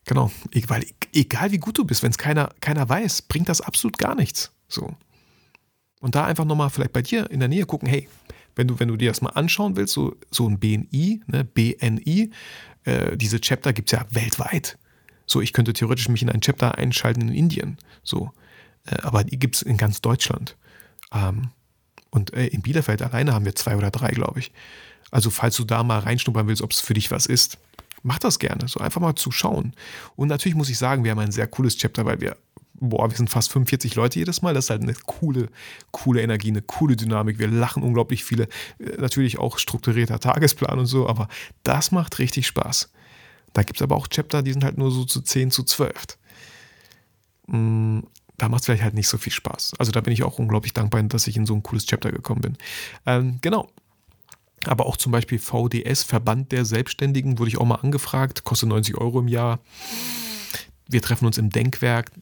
[0.07, 0.31] Genau,
[0.67, 4.15] weil egal wie gut du bist, wenn es keiner, keiner weiß, bringt das absolut gar
[4.15, 4.51] nichts.
[4.69, 4.95] So.
[6.01, 8.09] Und da einfach nochmal vielleicht bei dir in der Nähe gucken, hey,
[8.57, 12.31] wenn du, wenn du dir das mal anschauen willst, so, so ein BNI, ne, BNI,
[12.85, 14.79] äh, diese Chapter gibt es ja weltweit.
[15.27, 17.79] So, ich könnte theoretisch mich in ein Chapter einschalten in Indien.
[18.03, 18.33] So.
[18.91, 20.57] Äh, aber die gibt es in ganz Deutschland.
[21.13, 21.51] Ähm,
[22.11, 24.53] und äh, in Bielefeld alleine haben wir zwei oder drei, glaube ich.
[25.11, 27.59] Also, falls du da mal reinschnuppern willst, ob es für dich was ist,
[28.03, 28.69] mach das gerne.
[28.69, 29.75] So einfach mal zu schauen.
[30.17, 32.37] Und natürlich muss ich sagen, wir haben ein sehr cooles Chapter, weil wir,
[32.75, 34.55] boah, wir sind fast 45 Leute jedes Mal.
[34.55, 35.49] Das ist halt eine coole,
[35.91, 37.39] coole Energie, eine coole Dynamik.
[37.39, 38.45] Wir lachen unglaublich viele.
[38.79, 41.29] Äh, natürlich auch strukturierter Tagesplan und so, aber
[41.63, 42.91] das macht richtig Spaß.
[43.53, 46.19] Da gibt es aber auch Chapter, die sind halt nur so zu 10 zu 12.
[48.41, 49.73] Da macht es vielleicht halt nicht so viel Spaß.
[49.77, 52.41] Also da bin ich auch unglaublich dankbar, dass ich in so ein cooles Chapter gekommen
[52.41, 52.57] bin.
[53.05, 53.69] Ähm, genau.
[54.65, 58.97] Aber auch zum Beispiel VDS, Verband der Selbstständigen, wurde ich auch mal angefragt, kostet 90
[58.97, 59.59] Euro im Jahr.
[60.89, 62.13] Wir treffen uns im Denkwerk.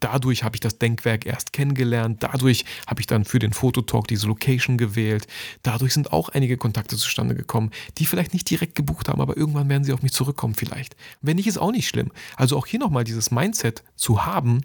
[0.00, 4.26] dadurch habe ich das Denkwerk erst kennengelernt, dadurch habe ich dann für den Fototalk diese
[4.26, 5.26] Location gewählt,
[5.62, 9.68] dadurch sind auch einige Kontakte zustande gekommen, die vielleicht nicht direkt gebucht haben, aber irgendwann
[9.68, 10.96] werden sie auf mich zurückkommen vielleicht.
[11.20, 12.10] Wenn nicht, ist auch nicht schlimm.
[12.36, 14.62] Also auch hier nochmal dieses Mindset zu haben,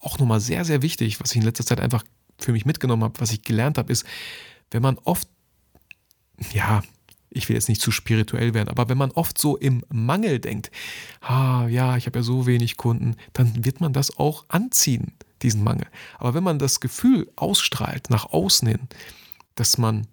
[0.00, 2.04] auch nochmal sehr, sehr wichtig, was ich in letzter Zeit einfach
[2.38, 4.04] für mich mitgenommen habe, was ich gelernt habe, ist,
[4.70, 5.28] wenn man oft,
[6.52, 6.82] ja,
[7.30, 10.70] ich will jetzt nicht zu spirituell werden, aber wenn man oft so im Mangel denkt,
[11.20, 15.62] ah ja, ich habe ja so wenig Kunden, dann wird man das auch anziehen, diesen
[15.62, 15.86] Mangel.
[16.18, 18.88] Aber wenn man das Gefühl ausstrahlt nach außen hin,
[19.56, 20.06] dass man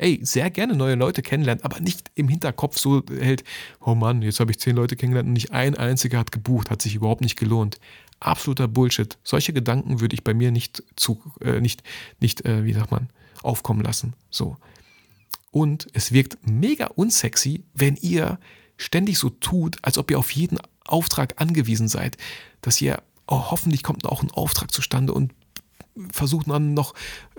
[0.00, 3.44] ey, sehr gerne neue Leute kennenlernt, aber nicht im Hinterkopf so hält,
[3.80, 6.80] oh Mann, jetzt habe ich zehn Leute kennengelernt und nicht ein einziger hat gebucht, hat
[6.80, 7.78] sich überhaupt nicht gelohnt.
[8.20, 9.18] Absoluter Bullshit.
[9.24, 11.82] Solche Gedanken würde ich bei mir nicht zu, äh, nicht,
[12.20, 13.08] nicht, äh, wie sagt man,
[13.42, 14.14] aufkommen lassen.
[14.30, 14.56] So.
[15.50, 18.38] Und es wirkt mega unsexy, wenn ihr
[18.76, 22.16] ständig so tut, als ob ihr auf jeden Auftrag angewiesen seid,
[22.60, 25.32] dass ihr, oh, hoffentlich kommt auch ein Auftrag zustande und
[26.12, 26.94] versucht dann noch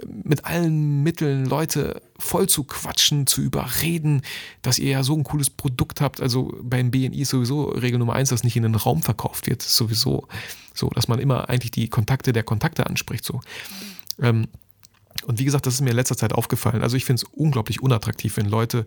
[0.05, 4.21] mit allen Mitteln Leute voll zu quatschen, zu überreden,
[4.61, 6.21] dass ihr ja so ein cooles Produkt habt.
[6.21, 9.61] Also beim BNI ist sowieso Regel Nummer eins, dass nicht in den Raum verkauft wird.
[9.61, 10.27] Sowieso
[10.73, 13.25] so, dass man immer eigentlich die Kontakte der Kontakte anspricht.
[13.25, 13.41] So.
[14.19, 14.47] Ähm,
[15.25, 16.83] und wie gesagt, das ist mir in letzter Zeit aufgefallen.
[16.83, 18.85] Also ich finde es unglaublich unattraktiv, wenn Leute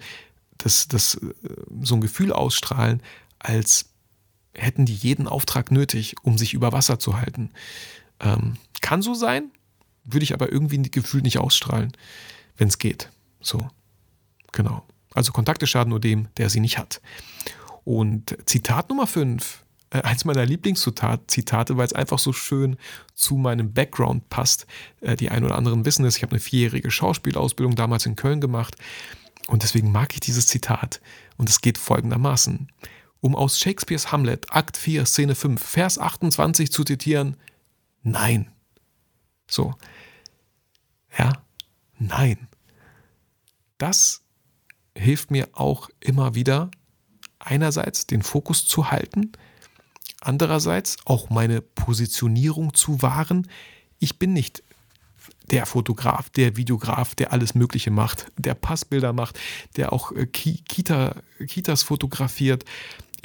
[0.59, 1.35] das, das, äh,
[1.83, 3.03] so ein Gefühl ausstrahlen,
[3.39, 3.91] als
[4.55, 7.51] hätten die jeden Auftrag nötig, um sich über Wasser zu halten.
[8.21, 9.51] Ähm, kann so sein,
[10.05, 11.93] würde ich aber irgendwie ein Gefühl nicht ausstrahlen,
[12.57, 13.11] wenn es geht.
[13.41, 13.69] So,
[14.53, 14.85] genau.
[15.15, 17.01] Also Kontakte schaden nur dem, der sie nicht hat.
[17.85, 22.77] Und Zitat Nummer 5, äh, eins meiner Lieblingszitate, weil es einfach so schön
[23.15, 24.67] zu meinem Background passt.
[25.01, 28.41] Äh, die ein oder anderen wissen es, ich habe eine vierjährige Schauspielausbildung damals in Köln
[28.41, 28.77] gemacht
[29.47, 31.01] und deswegen mag ich dieses Zitat.
[31.37, 32.69] Und es geht folgendermaßen.
[33.21, 37.37] Um aus Shakespeares Hamlet, Akt 4, Szene 5, Vers 28 zu zitieren,
[38.03, 38.51] nein.
[39.47, 39.75] So.
[41.19, 41.33] Ja,
[41.99, 42.49] nein.
[43.79, 44.23] Das
[44.97, 46.71] hilft mir auch immer wieder,
[47.39, 49.33] einerseits den Fokus zu halten,
[50.21, 53.49] andererseits auch meine Positionierung zu wahren.
[53.99, 54.63] Ich bin nicht
[55.51, 59.39] der Fotograf, der Videograf, der alles Mögliche macht, der Passbilder macht,
[59.77, 61.17] der auch äh, Kita,
[61.47, 62.65] Kitas fotografiert,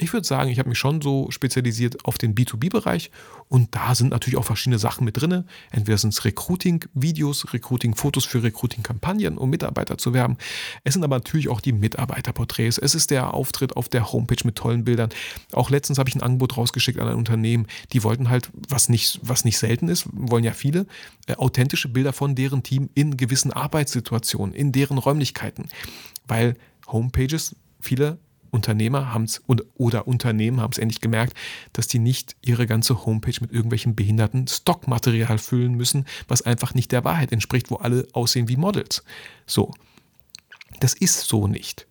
[0.02, 3.10] ich würde sagen, ich habe mich schon so spezialisiert auf den B2B-Bereich
[3.48, 5.44] und da sind natürlich auch verschiedene Sachen mit drin.
[5.70, 10.36] Entweder sind es Recruiting-Videos, Recruiting-Fotos für Recruiting-Kampagnen, um Mitarbeiter zu werben.
[10.84, 12.78] Es sind aber natürlich auch die Mitarbeiterporträts.
[12.78, 15.10] Es ist der Auftritt auf der Homepage mit tollen Bildern.
[15.52, 19.20] Auch letztens habe ich ein Angebot rausgeschickt an ein Unternehmen, die wollten halt, was nicht,
[19.22, 20.86] was nicht selten ist, wollen ja viele,
[21.26, 25.68] äh, authentische Bilder von deren Team in gewissen Arbeitssituationen, in deren Räumlichkeiten.
[26.26, 28.18] Weil Homepages, viele
[28.50, 29.42] Unternehmer haben es
[29.76, 31.34] oder Unternehmen haben es endlich gemerkt,
[31.72, 36.92] dass die nicht ihre ganze Homepage mit irgendwelchen behinderten Stockmaterial füllen müssen, was einfach nicht
[36.92, 39.04] der Wahrheit entspricht, wo alle aussehen wie Models.
[39.46, 39.72] So.
[40.80, 41.86] Das ist so nicht.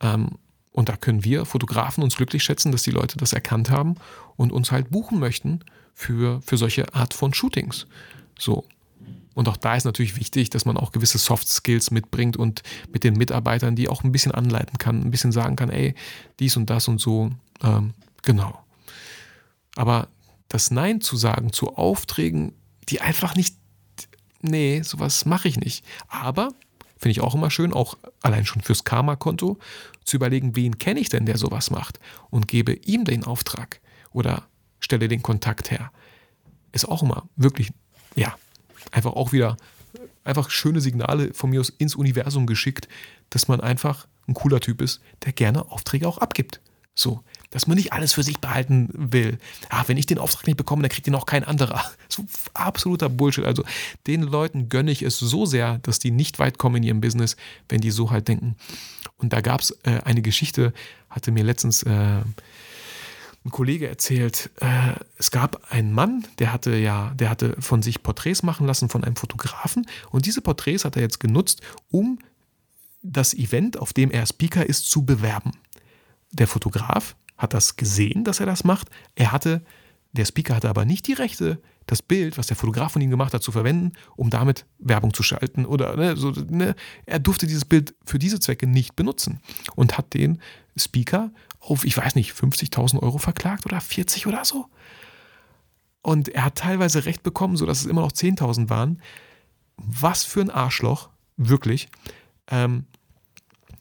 [0.00, 0.38] Ähm,
[0.72, 3.96] und da können wir Fotografen uns glücklich schätzen, dass die Leute das erkannt haben
[4.36, 5.60] und uns halt buchen möchten
[5.92, 7.86] für, für solche Art von Shootings.
[8.38, 8.64] So.
[9.38, 13.04] Und auch da ist natürlich wichtig, dass man auch gewisse Soft Skills mitbringt und mit
[13.04, 15.94] den Mitarbeitern, die auch ein bisschen anleiten kann, ein bisschen sagen kann, ey,
[16.40, 17.30] dies und das und so.
[17.62, 18.58] Ähm, genau.
[19.76, 20.08] Aber
[20.48, 22.52] das Nein zu sagen zu Aufträgen,
[22.88, 23.54] die einfach nicht,
[24.42, 25.84] nee, sowas mache ich nicht.
[26.08, 26.48] Aber
[26.96, 29.56] finde ich auch immer schön, auch allein schon fürs Karma-Konto,
[30.02, 33.80] zu überlegen, wen kenne ich denn, der sowas macht und gebe ihm den Auftrag
[34.10, 34.48] oder
[34.80, 35.92] stelle den Kontakt her.
[36.72, 37.70] Ist auch immer wirklich,
[38.16, 38.34] ja,
[38.90, 39.56] einfach auch wieder
[40.24, 42.88] einfach schöne Signale von mir aus ins Universum geschickt,
[43.30, 46.60] dass man einfach ein cooler Typ ist, der gerne Aufträge auch abgibt.
[46.94, 49.38] So, dass man nicht alles für sich behalten will.
[49.70, 51.82] Ah, wenn ich den Auftrag nicht bekomme, dann kriegt ihn auch kein anderer.
[52.10, 52.24] So
[52.54, 53.44] absoluter Bullshit.
[53.44, 53.64] Also
[54.06, 57.36] den Leuten gönne ich es so sehr, dass die nicht weit kommen in ihrem Business,
[57.68, 58.56] wenn die so halt denken.
[59.18, 60.72] Und da gab es äh, eine Geschichte,
[61.10, 62.22] hatte mir letztens äh,
[63.44, 68.02] ein Kollege erzählt, äh, es gab einen Mann, der hatte ja, der hatte von sich
[68.02, 72.18] Porträts machen lassen von einem Fotografen und diese Porträts hat er jetzt genutzt, um
[73.02, 75.52] das Event, auf dem er Speaker ist, zu bewerben.
[76.32, 78.88] Der Fotograf hat das gesehen, dass er das macht.
[79.14, 79.62] Er hatte,
[80.12, 83.32] der Speaker hatte aber nicht die Rechte, das Bild, was der Fotograf von ihm gemacht
[83.32, 85.64] hat, zu verwenden, um damit Werbung zu schalten.
[85.64, 86.74] Oder ne, so, ne,
[87.06, 89.40] er durfte dieses Bild für diese Zwecke nicht benutzen
[89.74, 90.40] und hat den
[90.78, 94.66] Speaker auf, ich weiß nicht, 50.000 Euro verklagt oder 40 oder so.
[96.02, 99.02] Und er hat teilweise Recht bekommen, sodass es immer noch 10.000 waren.
[99.76, 101.88] Was für ein Arschloch, wirklich.
[102.48, 102.86] Ähm,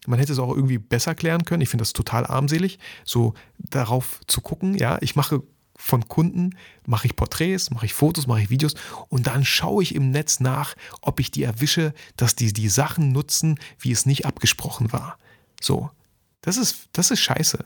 [0.07, 1.61] man hätte es auch irgendwie besser klären können.
[1.61, 4.75] Ich finde das total armselig, so darauf zu gucken.
[4.75, 5.43] Ja, ich mache
[5.77, 8.73] von Kunden, mache ich Porträts, mache ich Fotos, mache ich Videos
[9.09, 13.11] und dann schaue ich im Netz nach, ob ich die erwische, dass die die Sachen
[13.11, 15.17] nutzen, wie es nicht abgesprochen war.
[15.61, 15.91] So,
[16.41, 17.65] das ist, das ist scheiße.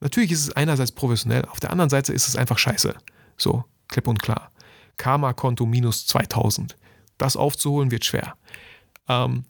[0.00, 2.94] Natürlich ist es einerseits professionell, auf der anderen Seite ist es einfach scheiße.
[3.36, 4.50] So, klipp und klar.
[4.96, 6.76] Karma-Konto minus 2000.
[7.18, 8.34] Das aufzuholen wird schwer.
[9.08, 9.44] Ähm,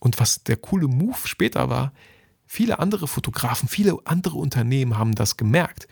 [0.00, 1.92] und was der coole Move später war,
[2.46, 5.88] viele andere Fotografen, viele andere Unternehmen haben das gemerkt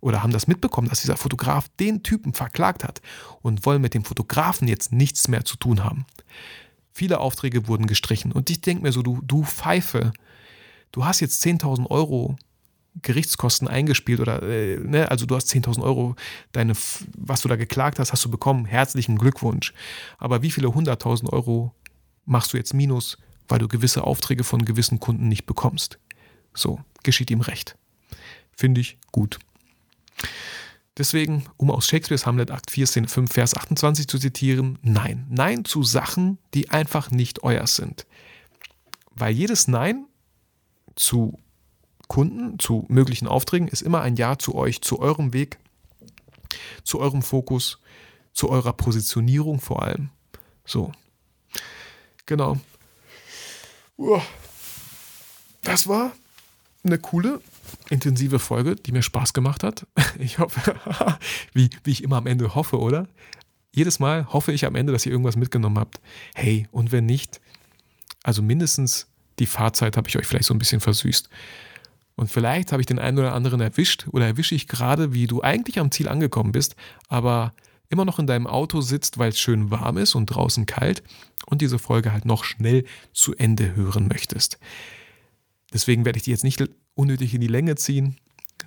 [0.00, 3.00] oder haben das mitbekommen, dass dieser Fotograf den Typen verklagt hat
[3.42, 6.06] und wollen mit dem Fotografen jetzt nichts mehr zu tun haben.
[6.92, 10.12] Viele Aufträge wurden gestrichen und ich denke mir so, du, du Pfeife,
[10.96, 12.36] du hast jetzt 10.000 Euro
[13.02, 16.16] Gerichtskosten eingespielt oder, äh, ne, also du hast 10.000 Euro,
[16.52, 16.72] deine,
[17.18, 18.64] was du da geklagt hast, hast du bekommen.
[18.64, 19.74] Herzlichen Glückwunsch.
[20.16, 21.74] Aber wie viele 100.000 Euro
[22.24, 25.98] machst du jetzt minus, weil du gewisse Aufträge von gewissen Kunden nicht bekommst?
[26.54, 27.76] So, geschieht ihm recht.
[28.56, 29.38] Finde ich gut.
[30.96, 35.26] Deswegen, um aus Shakespeares Hamlet Akt 4, Szene 5, Vers 28 zu zitieren, nein.
[35.28, 38.06] Nein zu Sachen, die einfach nicht euers sind.
[39.14, 40.06] Weil jedes Nein
[40.96, 41.38] zu
[42.08, 45.58] Kunden, zu möglichen Aufträgen ist immer ein Ja zu euch, zu eurem Weg,
[46.84, 47.80] zu eurem Fokus,
[48.32, 50.10] zu eurer Positionierung vor allem.
[50.64, 50.92] So.
[52.26, 52.58] Genau.
[55.62, 56.12] Das war
[56.84, 57.40] eine coole
[57.88, 59.86] intensive Folge, die mir Spaß gemacht hat.
[60.18, 60.76] Ich hoffe,
[61.52, 63.06] wie, wie ich immer am Ende hoffe, oder?
[63.70, 66.00] Jedes Mal hoffe ich am Ende, dass ihr irgendwas mitgenommen habt.
[66.34, 67.40] Hey, und wenn nicht,
[68.22, 71.28] also mindestens die Fahrzeit habe ich euch vielleicht so ein bisschen versüßt.
[72.16, 75.42] Und vielleicht habe ich den einen oder anderen erwischt oder erwische ich gerade, wie du
[75.42, 76.74] eigentlich am Ziel angekommen bist,
[77.08, 77.52] aber
[77.88, 81.02] immer noch in deinem Auto sitzt, weil es schön warm ist und draußen kalt
[81.44, 84.58] und diese Folge halt noch schnell zu Ende hören möchtest.
[85.72, 86.62] Deswegen werde ich die jetzt nicht
[86.94, 88.16] unnötig in die Länge ziehen.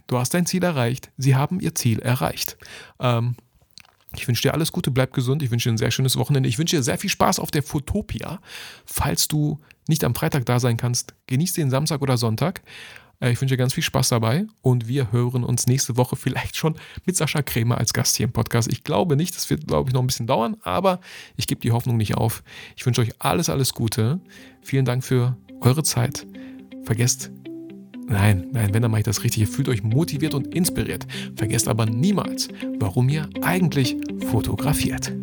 [0.08, 1.12] Du hast dein Ziel erreicht.
[1.18, 2.58] Sie haben ihr Ziel erreicht.
[3.00, 3.36] Ähm,
[4.16, 5.44] ich wünsche dir alles Gute, bleib gesund.
[5.44, 6.50] Ich wünsche dir ein sehr schönes Wochenende.
[6.50, 8.40] Ich wünsche dir sehr viel Spaß auf der Fotopia.
[8.86, 9.60] Falls du
[9.90, 12.62] nicht am Freitag da sein kannst, genieß den Samstag oder Sonntag.
[13.20, 16.56] Äh, ich wünsche dir ganz viel Spaß dabei und wir hören uns nächste Woche vielleicht
[16.56, 16.76] schon
[17.06, 18.72] mit Sascha Krämer als Gast hier im Podcast.
[18.72, 21.00] Ich glaube nicht, das wird, glaube ich, noch ein bisschen dauern, aber
[21.36, 22.44] ich gebe die Hoffnung nicht auf.
[22.78, 24.20] Ich wünsche euch alles, alles Gute.
[24.62, 26.26] Vielen Dank für eure Zeit.
[26.84, 27.32] Vergesst
[28.12, 29.42] Nein, nein, wenn, dann mache ich das richtig.
[29.42, 31.06] Ihr fühlt euch motiviert und inspiriert.
[31.36, 32.48] Vergesst aber niemals,
[32.80, 33.96] warum ihr eigentlich
[34.32, 35.14] fotografiert.